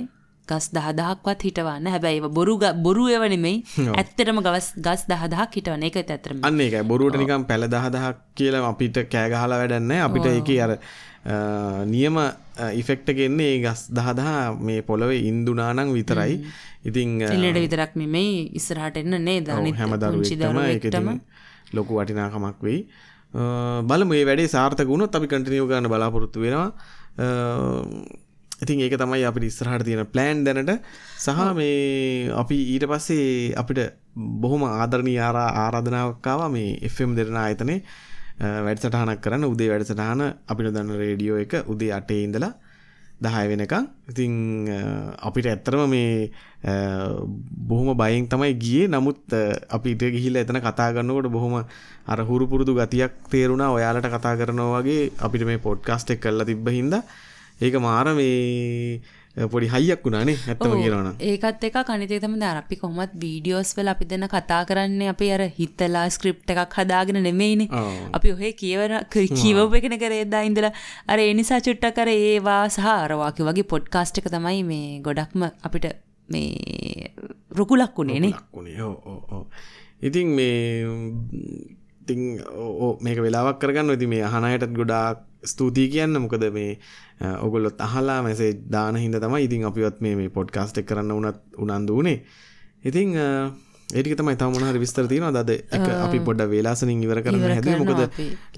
ගස් 0.47 0.65
දහදහක්වත් 0.77 1.41
හිටවන්න. 1.47 1.87
හැබැයි 1.93 2.29
බොරු 2.37 2.53
බොරු 2.85 3.09
එවනෙමයි 3.17 3.55
ඇත්තටම 3.97 4.39
ගවස් 4.47 4.67
ගස් 4.87 5.09
දහදහක් 5.11 5.59
හිටවන 5.59 5.89
එක 5.89 5.97
ඇතරම 6.03 6.45
අන්න 6.49 6.61
එක 6.67 6.77
බොරුවට 6.91 7.17
නිකම් 7.23 7.49
පැළ 7.49 7.71
දහදහක් 7.75 8.23
කියලා 8.37 8.65
අපිට 8.71 9.03
කෑගහලා 9.13 9.61
වැඩන්න 9.61 9.93
අපිට 10.07 10.27
එක 10.31 10.57
අර 10.67 10.77
නියම 11.95 12.17
ඉෆෙක්ට 12.81 13.09
ගෙන්නේ 13.19 13.49
ඒ 13.55 13.59
ගස් 13.65 13.81
දහදහා 13.97 14.55
මේ 14.67 14.81
පොළොවේ 14.89 15.21
ඉන්දුනානං 15.29 15.93
විතරයි. 15.97 16.33
ඉතිං 16.89 17.21
එලට 17.21 17.59
විතරක් 17.65 17.95
මෙමයි 18.01 18.51
ඉස්සරහට 18.59 19.01
එන්න 19.03 19.17
නේ 19.29 19.41
දාන 19.41 19.67
හැම 19.81 19.95
දරුවටම 20.03 21.09
ලොකු 21.73 21.99
වටිනාකමක් 21.99 22.61
වෙයි. 22.67 22.79
බලම 23.89 24.07
මේ 24.13 24.25
වැඩේ 24.29 24.53
සාර්ථක 24.55 24.87
වුණොත් 24.93 25.15
අපි 25.15 25.27
කටිනියෝ 25.31 25.67
ගන්න 25.71 25.91
බලාපොරොත්තු 25.93 26.39
වෙනවා. 26.45 26.69
ඉතින් 28.63 28.79
ඒක 28.85 28.95
තමයි 29.01 29.23
අපිට 29.27 29.45
ඉස්සරහට 29.51 29.83
තියෙන 29.83 30.07
ප්ලෑන් 30.13 30.43
දැනට 30.47 30.71
සහ 31.19 31.39
මේ 31.59 32.31
අපි 32.41 32.57
ඊට 32.73 32.85
පස්සේ 32.91 33.51
අපිට 33.61 33.81
බොහොම 34.15 34.63
ආදරණී 34.63 35.19
ආරා 35.19 35.49
ආරාධනාවක්කාව 35.63 36.41
මේ 36.55 36.79
FM 36.93 37.11
දෙරන 37.17 37.35
ආයතනේ 37.35 37.79
වැඩසටහනක් 38.37 39.21
කරන්න. 39.21 39.43
උදේ 39.45 39.69
වැඩසටහන 39.69 40.21
අපිට 40.47 40.71
දන්න 40.71 40.95
රේඩියෝ 40.97 41.37
එක 41.37 41.53
උදේ 41.67 41.91
අටේ 41.91 42.23
ඉඳලා 42.23 42.53
දහය 43.17 43.47
වෙනකම් 43.47 43.85
ඉතිං 44.09 44.33
අපිට 45.19 45.47
ඇත්තරම 45.47 45.87
මේ 45.87 46.31
බොහොම 47.67 47.95
බයින් 47.95 48.27
තමයි 48.27 48.53
ගියේ. 48.55 48.87
නමුත් 48.87 49.19
අපිට 49.69 50.03
ගිහිල්ල 50.11 50.35
එතන 50.35 50.59
කතා 50.59 50.91
ගන්නකොට 50.91 51.31
බොහොම 51.31 51.63
අර 52.05 52.19
හුරු 52.21 52.47
පුරුදු 52.47 52.75
ගතියක් 52.75 53.13
තේරුණා. 53.29 53.71
ඔයාලට 53.71 54.09
කතා 54.09 54.35
කරනවා 54.35 54.81
වගේ 54.81 55.11
අපිට 55.19 55.45
මේ 55.45 55.57
පොඩ්කාස්ට් 55.59 56.11
එක 56.11 56.19
කරලා 56.19 56.45
තිබ්බ 56.45 56.67
හින්දා. 56.69 57.03
ඒක 57.61 57.75
මාර 57.79 58.13
මේ 58.13 59.01
පොඩි 59.35 59.67
හයියක් 59.67 60.05
වුණානේ 60.05 60.35
ඇත්තම 60.47 60.75
කියනවන 60.79 61.09
ඒකත් 61.29 61.63
එක 61.67 61.77
කනිතේ 61.87 62.19
තම 62.23 62.35
ද 62.39 62.47
අපි 62.51 62.75
කොහොමත් 62.77 63.15
වීඩියෝස් 63.23 63.73
වල 63.77 63.91
අපි 63.93 64.07
දෙන්න 64.11 64.27
කතා 64.33 64.61
කරන්නේ 64.69 65.09
අපි 65.13 65.31
අර 65.35 65.43
හිතලා 65.57 66.05
ස්ක්‍රිප්ට් 66.09 66.53
එකක් 66.53 66.77
හදාගෙන 66.79 67.19
නෙමෙයිනේ. 67.23 67.67
අපි 68.13 68.31
ඔහේ 68.31 68.53
කියවන 68.61 68.95
කියවපු 69.11 69.75
එකන 69.81 69.97
කරේදා 69.99 70.43
ඉඳලා. 70.49 70.71
අර 71.07 71.19
ඒ 71.19 71.33
නිසා 71.33 71.59
චුට්ටක් 71.59 71.99
අර 71.99 72.09
ඒවා 72.09 72.63
සහ 72.69 72.87
අර 72.87 73.11
වාගේ 73.19 73.69
පොඩ්කාස්ට් 73.73 74.23
එක 74.23 74.31
තමයි 74.31 74.63
මේ 74.63 74.89
ගොඩක්ම 75.01 75.47
අපිට 75.67 75.91
මේ 76.29 77.11
රුකුලක් 77.51 77.97
වුණේනේ 77.97 78.33
ඉතින් 80.01 80.27
මේ 80.37 80.87
ඉතින් 82.01 82.21
මේක 83.01 83.19
වෙලාවක් 83.19 83.59
කරගන්න 83.59 83.95
ඉති 83.97 84.07
මේ 84.07 84.23
අහනයටත් 84.23 84.75
ගොඩාක් 84.79 85.24
ස්තුතියි 85.45 85.91
කියන්න. 85.93 86.17
මොකද 86.23 86.45
මේ 86.57 86.71
ඔගොල්ලොත් 87.45 87.85
අහලා 87.87 88.19
මැසේ 88.25 88.51
දාන 88.75 88.97
හිද 89.03 89.19
තමයි 89.25 89.45
ඉතින් 89.47 89.69
අපිවත් 89.69 90.01
මේ 90.05 90.33
පොඩ්කාස්ට් 90.39 90.81
කරන්න 90.89 91.15
උනත් 91.19 91.39
උනන්දු 91.63 92.01
වනේ. 92.01 92.17
ඉතින් 92.83 93.15
ඒටික 93.87 94.15
තමයි 94.19 94.35
තමුණහර 94.41 94.77
විස්තර 94.83 95.07
තියෙනවා 95.09 95.33
දද 95.35 95.51
එක 95.77 95.87
අපි 96.05 96.19
පොඩ්ඩ 96.27 96.49
වේලාසනින් 96.53 97.03
ඉවර 97.05 97.19
කරන්න 97.25 97.53
හැද 97.55 97.67
මොකද 97.81 98.01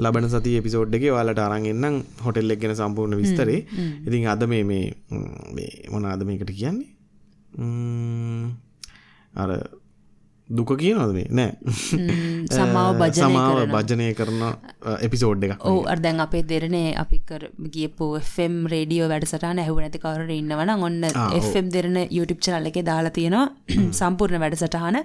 ලබන 0.03 0.29
සති 0.33 0.53
එපිසෝඩ් 0.59 0.95
එක 0.97 1.05
වාලට 1.15 1.41
අරන්ගන්නම් 1.45 1.97
හොටෙල් 2.25 2.53
එක් 2.55 2.61
ගෙන 2.61 2.75
සම්පූර්ණ 2.79 3.19
විස්තරේ. 3.21 3.59
ඉතින් 4.07 4.29
අද 4.33 4.45
මේ 4.53 4.63
මේ 4.69 5.71
මොනාද 5.93 6.23
මේකට 6.29 6.53
කියන්නේ? 6.61 6.87
අර 9.35 9.51
දුක 10.49 10.71
කියනවද 10.79 11.13
මේ? 11.13 11.27
නෑ. 11.29 11.51
සමාව 12.55 13.01
සමාව 13.13 13.59
භජනය 13.67 14.07
කරන 14.15 14.43
එපිසෝඩ් 15.01 15.43
එක 15.47 15.65
ඕ 15.65 15.81
අර්දැන් 15.85 16.23
අපේ 16.25 16.43
දෙරනේ 16.43 16.95
අපිකර 16.95 17.47
ගියපු 17.75 18.07
ෆෙම් 18.27 18.55
රේඩියෝ 18.73 19.09
වැඩසටන 19.11 19.61
ඇහු 19.63 19.77
නැති 19.77 19.99
කවර 19.99 20.31
ඉන්නවන 20.31 20.73
ඔන්න 20.79 20.99
එම් 21.59 21.69
දෙරන 21.69 21.97
YouTube 22.09 22.39
චනල්ල 22.39 22.71
එක 22.71 22.79
දාලා 22.91 23.15
තියෙනවා 23.19 23.47
සම්පූර්ණ 23.99 24.43
වැඩසටහන. 24.43 24.99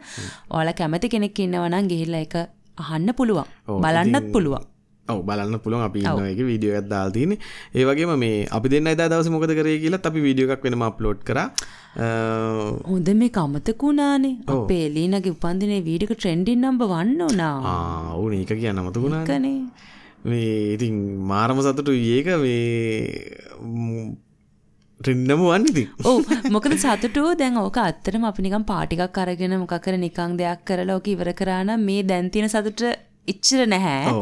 ඕල 0.50 0.74
කැමති 0.74 1.12
කෙනෙක් 1.14 1.42
ඉන්නවනම් 1.46 1.90
ගිහිල්ල 1.92 2.18
එක 2.22 2.36
අහන්න 2.78 3.14
පුළුවන්. 3.14 3.48
බලන්නත් 3.78 4.30
පුළුවන් 4.32 4.68
ඔව 5.08 5.20
බලන්න 5.28 5.58
පුළුවන් 5.64 5.84
අපි 5.88 6.00
ඉන්නක 6.06 6.40
වීඩියෝ 6.48 6.76
එකක් 6.80 6.88
දාලා 6.92 7.14
තියෙන්නේ. 7.16 7.38
ඒ 7.76 7.84
වගේම 7.88 8.12
මේ 8.22 8.46
අපි 8.56 8.68
දෙන්න 8.72 8.90
එදා 8.94 9.08
දවසේ 9.12 9.34
මොකද 9.34 9.52
කරේ 9.58 9.76
කියලා 9.84 10.02
අපි 10.10 10.20
වීඩියෝ 10.26 10.54
එකක් 10.56 10.66
වෙනම 10.66 10.84
අප්ලෝඩ් 10.88 11.22
කරා. 11.28 11.46
හොඳ 12.90 13.08
මේ 13.22 13.30
අමතකුණානේ 13.44 14.34
අපේ 14.56 14.82
එලීනගේ 14.88 15.34
උපන්දිනේ 15.36 15.80
වීඩියෝ 15.88 16.18
ට්‍රෙන්ඩින් 16.18 16.66
නම්බර් 16.66 16.92
1 17.02 17.22
වුණා. 17.28 17.54
ආ 17.72 18.14
උනේ 18.24 18.42
ඒක 18.44 18.54
කියන්න 18.64 18.82
අමතකුණානේ 18.84 19.56
මේ 20.30 20.50
ඉතින් 20.74 20.98
මාරම 21.32 21.62
සතුටු 21.68 21.98
ඒක 22.16 22.28
මේ 22.46 22.58
ට්‍රෙන්ඩම 25.00 25.40
වන්න 25.46 25.64
ඉතින්. 25.70 25.86
ඕ 26.08 26.18
මොකද 26.56 26.74
සතුටුව? 26.82 27.32
දැන් 27.40 27.56
ඕක 27.66 27.78
අත්තරම 27.90 28.24
අපි 28.32 28.42
නිකම් 28.48 28.64
පාටිකක් 28.74 29.22
අරගෙන 29.22 29.54
මොකක් 29.62 29.80
කර 29.86 29.96
නිකං 30.04 30.36
දෙයක් 30.42 30.60
කරලා 30.68 30.98
ඕක 30.98 31.08
ඉවර 31.14 31.30
කරා 31.40 31.62
නම් 31.68 31.88
මේ 31.88 32.02
දැන් 32.10 32.30
තියෙන 32.36 32.52
සතුට 32.52 32.82
එච්චර 33.28 33.60
නැහැ. 33.72 34.12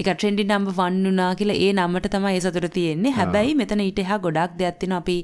එක 0.00 0.08
ට්‍රෙන්ඩි 0.08 0.44
නම්බ 0.44 0.72
වන්නුනා 0.78 1.30
කියලා 1.38 1.58
ඒ 1.66 1.70
නම්මට 1.72 2.08
තමයි 2.14 2.34
ඒ 2.36 2.42
සතුට 2.44 2.68
තියෙන්නේ. 2.74 3.12
හැබැයි 3.18 3.54
මෙතන 3.60 3.82
ඊට 3.86 4.02
එහා 4.04 4.18
ගොඩක් 4.26 4.58
දෙයක් 4.58 4.78
තියෙනවා. 4.80 5.00
අපි 5.04 5.16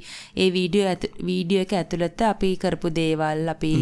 ඒ 0.43 0.49
වීඩියෝ 0.57 0.95
වීඩියෝ 1.31 1.67
එක 1.67 1.77
ඇතුළත 1.81 2.27
අපි 2.33 2.51
කරපු 2.63 2.95
දේවල් 3.01 3.55
අපි 3.55 3.73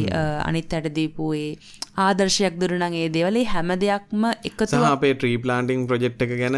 අනිත් 0.48 0.74
අයට 0.78 0.90
දීපු 0.98 1.32
ඒ 1.42 1.50
ආදර්ශයක් 1.96 2.54
දුරු 2.60 2.76
නම් 2.78 2.94
ඒ 3.00 3.08
දේවල් 3.16 3.36
හැම 3.52 3.70
දෙයක්ම 3.82 4.24
එකතු 4.48 4.80
අපේ 4.90 5.12
ට්‍රී 5.14 5.36
ප්ලාන්ටිං 5.44 5.86
ප්‍රජෙක්් 5.90 6.22
එක 6.26 6.32
ගැන. 6.40 6.56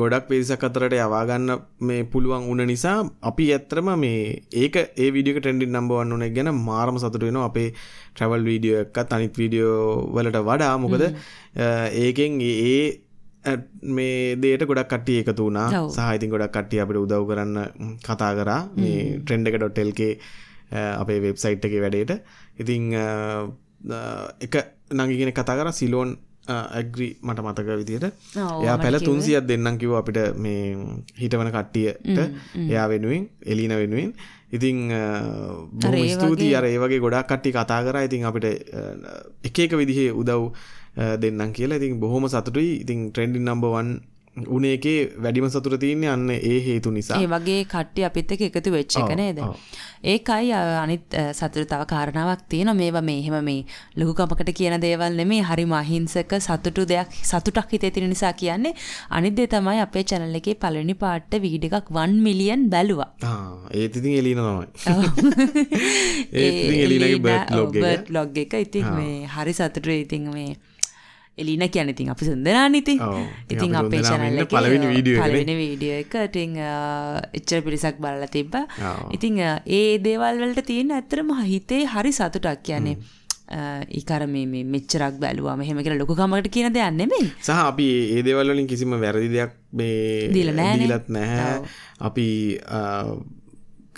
ගොඩක් 0.00 0.28
පිරිසක් 0.30 0.66
අතරට 0.68 0.94
යවාගන්න 0.98 1.54
මේ 1.88 2.04
පුළුවන් 2.12 2.46
උන 2.52 2.62
නිසා 2.72 2.98
අපි 3.30 3.46
ඇත්තරම 3.56 3.90
මේ 4.04 4.20
ඒක 4.64 4.76
ඒ 4.82 5.08
විඩිය 5.16 5.38
ටෙන්ඩි 5.38 5.66
නම්බවන්න 5.68 6.14
උන 6.18 6.26
ගැන 6.36 6.52
මාරම 6.68 7.00
සතුට 7.04 7.26
වෙන 7.28 7.40
අපේ 7.42 7.72
ට්‍රවල් 8.14 8.46
වීඩියෝ 8.50 8.84
එකත් 8.84 9.16
අනිත් 9.18 9.34
වීඩියෝ 9.42 9.82
වලට 10.14 10.46
වඩා. 10.50 10.74
මොකද 10.78 11.04
ඒකෙන් 12.04 12.40
ඒ 12.46 12.78
මේ 13.96 14.38
දේට 14.42 14.66
ගොඩක් 14.70 14.90
කට්ටිය 14.94 15.20
එකතු 15.22 15.42
වුණා. 15.46 15.68
සාහිතින් 15.98 16.30
ගොඩක් 16.30 16.54
කට්ටිය 16.56 16.82
අපිට 16.84 17.02
උදව් 17.04 17.28
කරන්න 17.30 17.54
කතා 18.08 18.32
කරා. 18.40 18.60
මේ 18.76 19.20
ට්‍රෙන්ඩ් 19.20 19.50
එක 19.50 19.58
ඩොටෙල්ගේ 19.60 20.12
අපේ 21.02 21.20
වෙබ්සයිට් 21.26 21.66
එක 21.66 21.78
වැඩේට. 21.84 22.18
ඉතිං 22.62 22.92
එක 24.46 24.54
නඟිගෙන 24.92 25.32
කතා 25.38 25.56
කර 25.58 25.72
සිලෝන් 25.80 26.16
ඇග්‍රී 26.46 27.12
මට 27.26 27.42
මතක 27.42 27.68
විදියට 27.80 28.06
එයා 28.62 28.78
පැල. 28.78 28.98
තුන්සියක් 29.08 29.46
දෙන්නම් 29.50 29.78
කිව 29.82 29.92
අපිට 30.00 30.18
මේ 30.44 30.78
හිටවන 31.20 31.50
කට්ටියට. 31.56 32.18
එයා 32.70 32.86
වෙනුවෙන් 32.92 33.28
එලින 33.52 33.74
වෙනුවෙන්. 33.82 34.12
ඉතිං 34.56 34.76
ස්තුතියි. 36.14 36.54
අර 36.58 36.64
ඒ 36.70 36.78
වගේ 36.82 37.02
ගොඩක් 37.04 37.26
කට්ටි 37.30 37.50
කතා 37.56 37.80
කර. 37.86 37.96
ඉතින් 38.08 38.26
අපිට 38.30 38.46
එක 39.48 39.58
එක 39.64 39.72
විදිහේ 39.80 40.12
උදව් 40.20 40.52
දෙන්නම් 41.22 41.50
කියලා. 41.56 41.78
ඉතින් 41.80 41.98
බොහොම 42.04 42.28
සතුටුයි. 42.34 42.72
ඉතින් 42.84 43.10
ට්‍රෙන්ඩින් 43.10 43.44
නම්බවන් 43.48 43.88
උනේ 44.36 44.72
එකේ 44.76 44.98
වැඩිම 45.24 45.48
සතුර 45.50 45.74
තියන්නේ 45.78 46.10
අන්න 46.10 46.30
ඒ 46.30 46.58
හේතු 46.66 46.90
නිසා. 46.90 47.20
ඒ 47.22 47.26
වගේ 47.26 47.64
කට්ටි 47.64 48.04
අපිත් 48.04 48.32
එක 48.32 48.42
එකතු 48.48 48.72
වෙච්ච 48.74 48.96
එක 49.00 49.12
නේද. 49.16 49.38
ඒකයි 50.04 50.52
අනිත් 50.82 51.16
සතුට 51.32 51.68
තව 51.70 51.86
කාරණාවක් 51.92 52.42
තියෙන 52.48 52.70
මේවා 52.76 53.02
මේ 53.02 53.18
එහෙම 53.22 53.38
මේ 53.44 53.64
ලොකුකමකට 53.96 54.52
කියන 54.52 54.76
දේවල් 54.80 55.16
නෙමේ 55.20 55.40
හරිම 55.42 55.72
අහිංසක 55.72 56.36
සතුටු 56.40 56.84
දෙයක් 56.86 57.16
සතුටක් 57.22 57.72
හිතේ 57.72 57.90
තියෙන 57.90 58.08
නිසා 58.10 58.32
කියන්නේ. 58.34 58.74
අනිත් 59.10 59.36
දේ 59.36 59.46
තමයි 59.48 59.80
අපේ 59.80 60.04
channel 60.04 60.34
එකේ 60.34 60.54
පළවෙනි 60.56 60.94
පාට 60.94 61.32
වීඩියෝ 61.42 61.80
එකක් 61.80 61.90
1 61.98 62.20
මිලියන් 62.28 62.68
බැලුවා. 62.70 63.10
ආ, 63.22 63.68
ඒත් 63.72 63.96
ඉතින් 63.96 64.18
එලින 64.20 64.38
තමයි. 64.38 64.66
ඒත් 66.42 66.54
ඉතින් 66.54 66.80
එලිනගේ 66.84 67.18
බර්ඩ් 67.20 67.50
ලොග් 67.56 67.76
එක. 67.76 67.82
බර්ඩ් 67.82 68.10
ලොග් 68.10 68.38
එක. 68.38 68.54
ඉතින් 68.66 68.88
මේ 68.94 69.26
හරි 69.36 69.52
සතුටුයි. 69.52 70.00
ඉතින් 70.06 70.28
මේ 70.32 70.56
එලින 71.38 71.62
කියන්නේ 71.68 71.92
ඉතින් 71.92 72.10
අපි 72.12 72.24
ඉතින් 72.78 73.00
ඔව්. 73.02 73.18
ඉතින් 73.50 73.74
අපි 73.76 73.96
එකේ 74.36 74.46
පළවෙනි 74.54 74.86
වීඩියෝ. 74.92 75.22
පළවෙනි 75.22 75.54
වීඩියෝ 75.58 75.98
එක 76.04 76.14
ඉතින් 76.24 76.56
අ, 76.60 76.72
එච්චර 77.32 77.60
පිරිසක් 77.62 78.00
බලලා 78.00 78.28
තිබ්බා 78.28 78.64
අ, 79.40 79.60
ඒ 79.68 79.98
දේවල් 79.98 80.40
වලට 80.42 80.66
තියෙන 80.66 80.90
ඇත්තටම 80.92 81.30
හිතේ 81.44 81.84
හරි 81.86 82.12
සතුටක් 82.12 82.62
කියන්නේ 82.62 82.96
ඒකර 83.96 84.22
මේ 84.26 84.64
මෙච්චරක් 84.66 85.20
බැලුවා 85.22 85.56
මෙහෙම 85.56 85.78
කියලා 85.78 85.98
ලොකු 86.00 86.14
කමකට 86.16 86.48
කියන 86.50 86.72
දෙයක් 86.74 86.90
නෙමෙයි 86.94 87.28
සහ 87.40 87.50
අපි 87.64 87.86
ඒ 88.16 88.22
දේවල් 88.22 88.50
වලින් 88.50 88.66
කිසිම 88.66 88.96
වැරදි 88.98 89.28
දෙයක් 89.30 89.52
මේ 89.72 90.32
දීලා 90.34 90.56
නෑනේ. 90.56 90.88
දීලත් 90.88 91.08
නැහැ. 91.08 91.60
අපි 92.00 92.26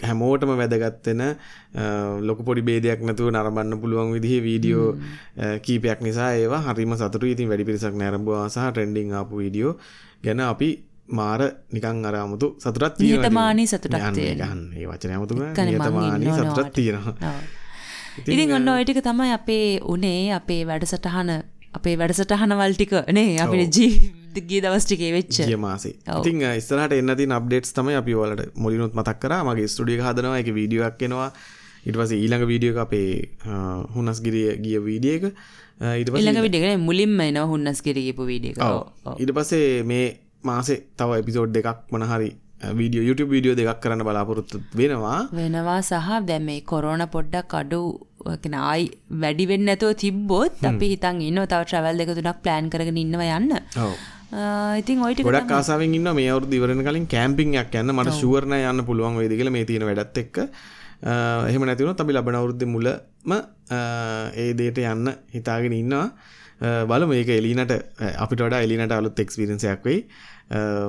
හැමෝටම 0.03 0.53
වැදගත්වෙන 0.55 1.23
ලොක 2.23 2.43
පොඩි 2.45 2.63
බේදයක් 2.63 3.01
නැතුව 3.03 3.31
නරඹන්න 3.31 3.81
පුළුවන් 3.81 4.13
විදිහ 4.17 4.43
වීඩියෝ 4.43 4.89
කීපයක් 5.63 6.01
නිසා 6.01 6.33
ඒවා 6.35 6.63
හරිම 6.67 6.95
සතුට 6.95 7.25
ඉතින් 7.27 7.49
වැඩි 7.49 7.65
පිරිසක් 7.65 7.95
නැරඹවා 7.95 8.45
සහ 8.49 8.69
ට්‍රෙන්ඩිං 8.69 9.13
ආපු 9.13 9.43
වීඩියෝ 9.43 9.75
ගැන 10.25 10.41
අපි 10.43 10.71
මාර 11.11 11.41
නිකං 11.73 12.05
අරාමුතු 12.05 12.49
සතුටත් 12.59 13.01
ඉතින්. 13.01 13.15
නිහතමානී 13.15 13.67
සතුටක්. 13.67 13.95
යන්න. 13.95 14.65
ඒ 14.77 14.87
වචනය 14.87 15.15
අමුතුම 15.15 15.43
එක්කනේ 15.43 15.65
මං 15.69 15.73
නිහතමානී 15.75 16.19
ඉන්න 16.19 16.31
ඕන 16.31 16.39
සතුටක් 16.39 16.59
ඔයාට. 16.59 16.75
තියෙනවා. 16.75 17.15
ඉතින් 18.27 18.53
ඔන්න 18.53 18.69
ඔය 18.69 18.85
ටික 18.85 19.01
තමයි 19.03 19.33
අපේ 19.33 19.67
උනේ 19.87 20.33
අපේ 20.35 20.63
වැඩසටහන 20.67 21.31
අපේ 21.73 21.95
වැඩසටහනවල් 21.97 22.75
ටික 22.75 22.95
නේ 23.13 23.31
අපිට 23.39 23.77
ජී 23.77 23.93
ගිය 24.51 24.61
දවස් 24.65 24.85
ටිකේ 24.87 25.13
වෙච්ච 25.13 25.37
ගිය 25.43 25.57
මාසේ. 25.59 25.95
ඉතින් 26.21 26.43
ඉස්සරහට 26.53 26.93
එන්න 26.97 27.15
තින් 27.21 27.33
අප්ඩේට්ස් 27.33 27.73
තමයි 27.77 27.97
අපි 28.01 28.15
ඔයාලට 28.15 28.57
මුලිනුත් 28.57 28.95
මතක් 28.95 29.19
කරා 29.23 29.43
මගේ 29.45 29.69
ස්ටුඩිය 29.69 30.01
හදනවා 30.01 30.39
එක 30.43 30.51
වීඩියෝ 30.59 30.89
එකක් 30.91 31.03
එනවා 31.09 31.31
පස්සේ 31.97 32.19
ඊළඟ 32.23 32.45
වීඩියෝ 32.51 32.81
අපේ 32.83 33.09
හුනස්ගිරිය 33.95 34.49
ගිය 34.65 34.79
වීඩියෝ 34.89 35.17
එක 35.21 35.25
අ, 35.81 35.95
ඊට 35.95 36.11
පස්සේ 36.11 36.21
ඊළඟ 36.23 36.43
වීඩියෝ 36.47 36.73
එක 36.75 36.83
මුලින්ම 36.89 37.21
එනවා 37.29 37.47
හුන්නස් 37.53 37.81
කිරීපු 37.87 38.27
වීඩියෝ 38.27 38.57
එක. 38.57 38.65
ඔව්. 38.65 38.83
ඔව්. 39.05 39.13
ඔව්. 39.13 39.21
ඊට 39.23 39.33
පස්සේ 39.39 39.71
මේ 39.85 40.05
මාසේ 40.45 40.79
තව 40.99 41.23
එපිසෝඩ් 41.23 41.55
දෙකක් 41.57 41.89
මොනහරි 41.95 42.29
වීඩියෝ 42.81 43.07
YouTube 43.09 43.31
වීඩියෝ 43.35 43.57
දෙකක් 43.61 43.81
කරන්න 43.83 44.05
බලාපොරොත්තු 44.09 44.61
වෙනවා 44.81 45.19
වෙනවා 45.41 45.79
සහ 45.83 46.21
දැන් 46.29 46.45
මේ 46.51 46.61
කොරෝනා 46.73 47.07
පොඩ්ඩක් 47.17 47.55
අඩු 47.61 47.81
කියන 48.43 48.55
ආයි 48.61 48.87
වැඩි 49.23 49.45
වෙන්නේ 49.51 49.69
නැතුව 49.71 49.93
තිබ්බොත් 50.03 50.65
අපි 50.71 50.87
හිතන් 50.93 51.21
ඉන්නවා 51.29 51.47
තව 51.53 51.65
ට්‍රැවල් 51.69 52.01
දෙක 52.03 52.11
තුනක් 52.19 52.41
ප්ලෑන් 52.45 52.71
කරගෙන 52.75 52.99
ඉන්නවා 53.05 53.37
යන්න. 53.39 53.53
ඉතින් 54.29 55.01
ටික 55.01 55.25
ගොඩක් 55.25 55.51
ආසාාවෙන් 55.51 55.95
ඉන්න 55.95 56.09
මේ 56.13 56.29
අවුරුදු 56.29 56.53
ඉවරන 56.53 56.83
කලින් 56.85 57.07
කෑම්පිංයක් 57.09 57.73
යන්න 57.75 57.93
මට 57.93 58.13
ශුවරණ 58.15 58.57
යන්න 58.63 58.85
පුළුවන් 58.85 59.17
වේද 59.17 59.33
කියලා 59.33 59.53
මේ 59.53 59.65
තියෙන 59.65 59.87
වැඩත් 59.89 60.19
එක්ක. 60.19 60.37
එහෙම 61.49 61.65
නැති 61.65 61.85
වුණොත් 61.85 62.01
අපි 62.01 62.13
ලබන 62.13 62.37
අවුරුද්දේ 62.37 62.69
මුලම 62.69 62.99
ඒ 63.33 64.51
දේට 64.55 64.81
යන්න 64.85 65.09
හිතාගෙන 65.33 65.73
ඉන්නවා. 65.75 66.07
බලමු 66.85 67.09
මේක 67.09 67.31
එලිනට 67.31 67.73
අපිට 68.17 68.41
වඩා 68.41 68.61
එලිනට 68.61 68.93
අලුත් 68.93 69.19
එක්ස්පීරියන්ස් 69.19 69.65
එකක් 69.65 69.85
වෙයි. 69.85 70.05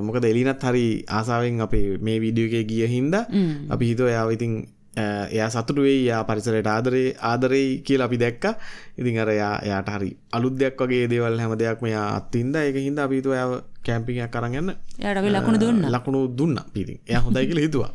මොකද 0.01 0.25
එලිනත් 0.25 0.59
හරි 0.61 0.85
ආසාවෙන් 1.09 1.61
අපේ 1.61 1.97
මේ 1.99 2.19
වීඩියෝ 2.19 2.51
එකේ 2.51 2.65
ගිය 2.65 2.87
හින්දා 2.87 3.23
අපි 3.69 3.91
හිතුවා 3.91 4.11
එයාව 4.11 4.35
ඉතින් 4.35 4.59
එයා 4.97 5.49
සතුටු 5.49 5.81
වෙයි 5.81 6.07
එයා 6.07 6.23
පරිසරයට 6.23 6.67
ආදරේ 6.67 7.15
ආදරෙයි 7.21 7.81
කියලා 7.81 8.07
අපි 8.07 8.17
දැක්කා. 8.17 8.53
ඉතින් 8.97 9.19
අර 9.19 9.29
එයා 9.29 9.53
එයාට 9.61 9.89
හරි 9.89 10.17
අලුත් 10.31 10.57
දෙයක් 10.59 10.77
වගේ 10.77 11.07
දේවල් 11.07 11.39
හැම 11.39 11.53
දෙයක්ම 11.57 11.85
එයා 11.85 12.07
අත්විඳා 12.15 12.63
ඒක 12.63 12.75
හින්දා 12.77 13.05
අපි 13.05 13.21
හිතුවා 13.21 13.37
එයාව 13.37 13.53
කැම්පින් 13.85 14.23
එකක් 14.25 14.35
අරන් 14.35 14.55
යන්න. 14.55 14.73
එයාට 14.99 15.21
අපි 15.21 15.29
ලකුණු 15.29 15.59
දුන්නා. 15.59 15.91
ලකුණු 15.91 16.21
දුන්නා. 16.37 16.65
පිටින් 16.73 16.99
එයා 17.07 17.21
හොඳයි 17.21 17.47
කියලා 17.47 17.65
හිතුවා. 17.67 17.91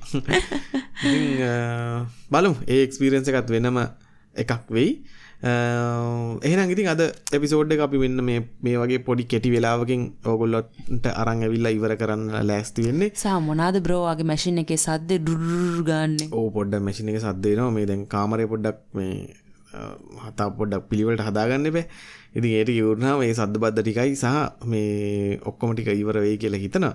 ඉතින් 1.06 1.26
බලමු. 2.30 2.56
ඒ 2.68 2.82
එක්ස්පීරියන්ස් 2.82 3.28
එකත් 3.28 3.50
වෙනම 3.50 3.78
එකක් 4.36 4.70
වෙයි 4.70 4.90
එහෙනම් 5.44 6.70
ඉතින් 6.72 6.88
අද 6.88 7.00
එපිසෝඩ් 7.36 7.72
එක 7.74 7.84
අපි 7.86 7.98
මෙන්න 8.02 8.24
මේ 8.28 8.40
මේ 8.64 8.76
වගේ 8.82 9.00
පොඩි 9.08 9.24
කෙටි 9.32 9.52
වෙලාවකින් 9.54 10.02
ඕගොල්ලොන්ට 10.32 11.06
අරන් 11.12 11.44
ඇවිල්ලා 11.44 11.72
ඉවර 11.76 11.94
කරන්න 12.00 12.32
ලෑස්ති 12.50 12.86
වෙන්නේ. 12.86 13.12
සහ 13.22 13.40
මොනාද 13.48 13.76
බ්‍රෝ 13.86 14.02
වගේ 14.08 14.28
මැෂින් 14.30 14.60
එකේ 14.64 14.80
සද්දේ 14.86 15.20
ඩුර් 15.20 15.84
ගන්නේ. 15.88 16.28
ඕ 16.32 16.46
පොඩ්ඩක් 16.56 16.86
මැසින 16.88 17.12
එක 17.12 17.20
සද්දේනවා 17.24 17.74
මේ 17.76 17.88
දැන් 17.90 18.06
කාමරය 18.14 18.46
පොඩ්ඩක් 18.52 18.80
මේ 19.00 19.16
හතා 20.24 20.48
පොඩ්ඩක් 20.58 20.88
පිළිවලට 20.90 21.26
හදාගන්න 21.28 21.68
බෑ 21.76 21.84
ඉතින් 22.38 22.50
ඒට 22.58 22.72
යවරනාව 22.74 23.20
මේ 23.22 23.34
සද්ද 23.36 23.60
බද්ධ 23.64 23.82
ටිකයි 23.82 24.16
සහ 24.22 24.66
මේ 24.72 25.38
ඔක්කොම 25.50 25.74
ටික 25.74 25.92
ඉවර 25.92 26.22
වෙයි 26.24 26.40
කියලා 26.42 26.64
හිතන 26.64 26.88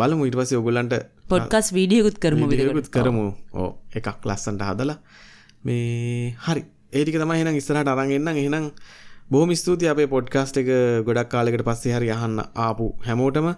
බලමු. 0.00 0.26
ඉට 0.28 0.36
පස්සේ 0.40 0.58
ඔගොල්ලන්ට 0.62 0.94
පොඩ්කාස් 1.30 1.70
වීඩියකුත් 1.76 2.18
කරමු 2.18 2.50
විදිකුත් 2.50 2.90
කරමු. 2.96 3.26
ඕ 3.60 3.70
එකක් 3.94 4.26
ලස්සන්ට 4.28 4.66
හදලා. 4.70 4.98
මේ 5.64 6.34
හරි 6.46 6.62
ඒටික 6.94 7.16
තමයි 7.16 7.38
එහෙනම් 7.38 7.56
ඉස්සරහට 7.60 7.90
අරන්ගන්න 7.92 8.28
එහෙනම් 8.34 8.66
බොහොම 9.30 9.54
ස්තුති 9.54 9.88
අපේ 9.88 10.06
පොඩ්කාස්ට් 10.06 10.60
එක 10.62 10.68
ගොඩක් 11.06 11.30
කාලෙකට 11.30 11.64
පස්සේ 11.64 11.96
හරි 11.96 12.10
අහන්න 12.10 12.42
ආපු 12.58 12.90
හැමෝටම. 13.06 13.48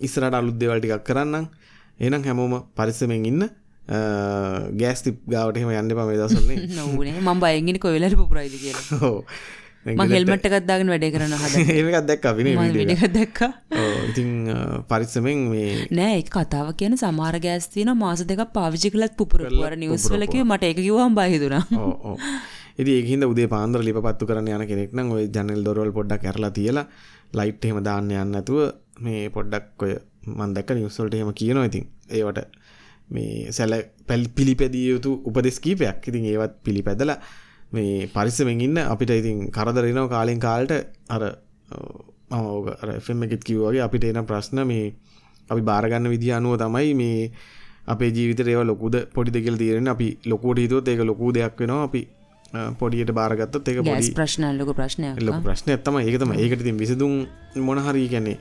ඉස්සරට 0.00 0.34
අලුත් 0.34 0.56
දෙවල් 0.58 0.80
ටිකක් 0.80 1.04
කරන්නම්. 1.04 1.48
එහෙනම් 1.98 2.22
හැමෝම 2.24 2.54
පරිස්සමෙන් 2.76 3.26
ඉන්න. 3.26 3.48
ගෑස්ති 4.78 5.16
ගාවට 5.28 5.58
එහෙම 5.58 5.72
යන්න 5.72 5.90
පම 5.92 6.12
දසන්නේ 6.14 6.68
නොවනේ 6.72 7.18
මම 7.20 7.40
බයගෙන 7.40 7.78
කොවෙලට 7.78 8.16
පුරයිද 8.22 8.54
කියලා. 8.56 8.84
හෝ 9.02 9.18
හෙල්මට් 9.84 10.46
එකක් 10.48 10.56
දාගෙන 10.70 10.90
වැඩේ 10.92 11.12
කරන 11.14 11.32
හද 11.42 11.62
ඒකත් 11.76 12.06
දැක් 12.08 13.40
ඉතින් 14.10 14.30
පරිස්සමෙන් 14.90 15.40
මේ 15.52 15.86
නෑ 15.98 16.22
කතාව 16.36 16.68
කියන 16.80 16.94
සමහර 17.02 17.38
ගෑස් 17.46 17.66
තියෙන 17.74 17.92
මාස 18.04 18.22
කළත් 18.94 19.16
පුපුරපු 19.20 19.50
කරලත් 19.50 19.66
අර 19.68 19.76
නිවුස් 19.82 20.06
පුපුරපුවා. 20.06 20.20
වල 20.20 20.32
කිව්ව 20.32 20.46
මට 20.50 20.70
හිතුණා. 21.34 21.64
ඕ 21.82 21.94
ඕ 22.10 22.16
ඉති 22.78 22.92
ඒහින්ද 23.00 23.28
උදේ 23.32 23.48
පාන්දර 23.54 23.82
ලිපත්තු 23.88 24.30
කරන්න 24.30 24.54
යන 24.54 24.66
කෙනෙක් 24.70 24.94
නම් 24.96 25.12
ඔය 25.16 25.26
ජනල් 25.34 25.62
දොරවල් 25.66 25.92
පොඩ්ඩක් 25.98 26.24
කරලා 26.30 26.54
තියලා 26.58 26.86
ලයිට් 27.38 27.64
එහෙම 27.66 27.82
දාන්න 27.88 28.10
යන්න 28.22 28.38
ඇතුව 28.40 28.60
මේ 29.04 29.28
පොඩ්ඩක් 29.36 29.86
ඔය 29.86 29.94
මන්දක්ක 30.40 30.76
නිවස්සල්ට 30.78 31.14
එහෙම 31.18 31.34
කියනවා. 31.40 31.68
ඉතින් 31.70 31.84
ඒවට 32.18 32.46
මේ 33.14 33.52
සැල 33.56 33.74
පැල් 34.08 34.24
පිළිපැදිය 34.36 34.86
යුතු 34.94 35.10
උපදෙස් 35.28 35.58
කීපයක්. 35.64 36.06
ඉතින් 36.10 36.24
ඒවත් 36.32 36.54
පිළිපැදලා 36.66 37.18
මේ 37.72 38.06
පරිස්සමෙන් 38.14 38.60
ඉන්න 38.60 38.78
අපිට 38.84 39.12
ඉතින් 39.20 39.38
කරදරනව 39.50 40.08
කාලෙන් 40.14 40.40
කාල්ට. 40.40 40.72
අර 41.10 41.22
මම 42.30 43.22
එකෙත් 43.26 43.42
කිව්වගේ 43.48 43.82
අපිට 43.86 44.04
එන 44.04 44.24
ප්‍රශ්න 44.30 44.64
මේ 44.70 44.86
අපි 45.48 45.62
බාරගන්න 45.70 46.08
විදි 46.14 46.32
අනුව 46.38 46.56
තමයි 46.62 46.94
මේ 46.94 47.30
අපේ 47.86 48.10
ජීවිත 48.16 48.42
ඒව 48.44 48.64
ලොකුද 48.72 48.96
පොඩි 49.14 49.30
දෙකල් 49.36 49.56
තීරෙන 49.62 49.88
අපි 49.94 50.08
ලොකුට 50.32 50.58
හිතුවත් 50.64 50.88
ඒක 50.88 51.00
ලොකු 51.10 51.32
දෙයක් 51.32 51.56
වෙනවා. 51.60 51.84
අපි 51.88 52.02
පොඩියට 52.80 53.12
බාරගත්තත් 53.14 53.68
ගෑස් 53.68 53.86
පොඩි 53.88 54.12
ප්‍රශ්න 54.18 54.44
ලොක 54.58 54.70
ප්‍රශ්නයක් 54.76 55.20
ලොක 55.22 55.40
ප්‍රශ්න 55.42 55.72
ඇත්තම 55.74 55.98
ඒකතම 56.00 56.32
ඒකට 56.36 56.62
තින් 56.68 56.78
විසදුම් 56.82 57.14
මොනහරී 57.68 58.08
කැන්නේ 58.12 58.36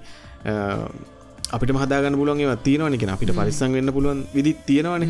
අපිට 1.49 1.71
මහදාගන්න 1.71 2.15
පුළුවන් 2.15 2.39
ඒවා 2.39 2.59
තියෙනවනික 2.59 3.07
අපිට 3.07 3.33
පරිස්සං 3.33 3.73
වෙන්න 3.73 3.93
පුළුවන් 3.93 4.21
විදි 4.33 4.53
තියෙනවන. 4.65 5.03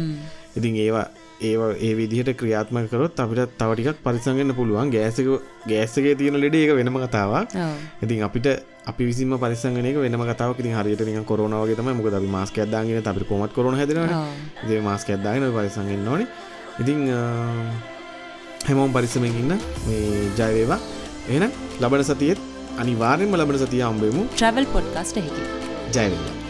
ඉතින් 0.58 0.76
ඒවා 0.78 1.06
ඒවා 1.42 1.72
ඒ 1.80 1.94
විදිහට 1.96 2.34
ක්‍රියාත්ම 2.38 2.78
කරොත් 2.88 3.20
අපිට 3.20 3.56
තවටිකක් 3.58 4.04
පරිසංගන්න 4.04 4.54
පුළුවන්. 4.54 4.92
ගෑසක 4.92 5.30
ගෑස්සගේ 5.68 6.16
තියෙන 6.16 6.40
ලෙඩ 6.40 6.56
ඒක 6.56 6.76
වෙනම 6.76 7.00
කතාවක්. 7.06 7.56
ඉතින් 8.04 8.24
අපිට 8.24 8.48
අපි 8.84 9.04
විසිම 9.04 9.38
පරිසංගනක 9.38 9.98
වෙන 9.98 10.18
කතාව 10.32 10.56
ඉතින් 10.56 10.74
හරියට 10.74 11.06
නික 11.08 11.26
කොරනවගේ 11.26 11.76
තම 11.76 11.90
මොකද 11.94 12.14
අපි 12.14 12.30
මාස්ක 12.30 12.58
ඇදාගෙන 12.58 13.06
අපි 13.06 13.26
කොමත් 13.26 13.54
කරන 13.54 13.76
හැදෙන 13.76 14.10
දේ 14.68 14.82
මාස්ක 14.82 15.10
ඇදාගෙන 15.10 15.48
පරිසංගෙන් 15.52 16.04
නොන 16.04 16.26
ඉතිං 16.80 17.00
හැමෝම් 18.68 18.92
පරිස්සමෙන් 18.92 19.34
ඉන්න 19.36 19.58
මේ 19.86 20.28
ජයවේවා 20.36 20.80
එන 21.30 21.50
ලබන 21.80 22.04
සතියත් 22.04 22.46
අනිවාර්යෙන්ම 22.78 23.36
ලබන 23.36 23.60
සතිය 23.64 23.84
අම්බෙමු 23.84 24.30
ට්‍රවල් 24.30 24.72
පොඩ්කස්ට 24.76 25.61
Damien. 25.92 26.41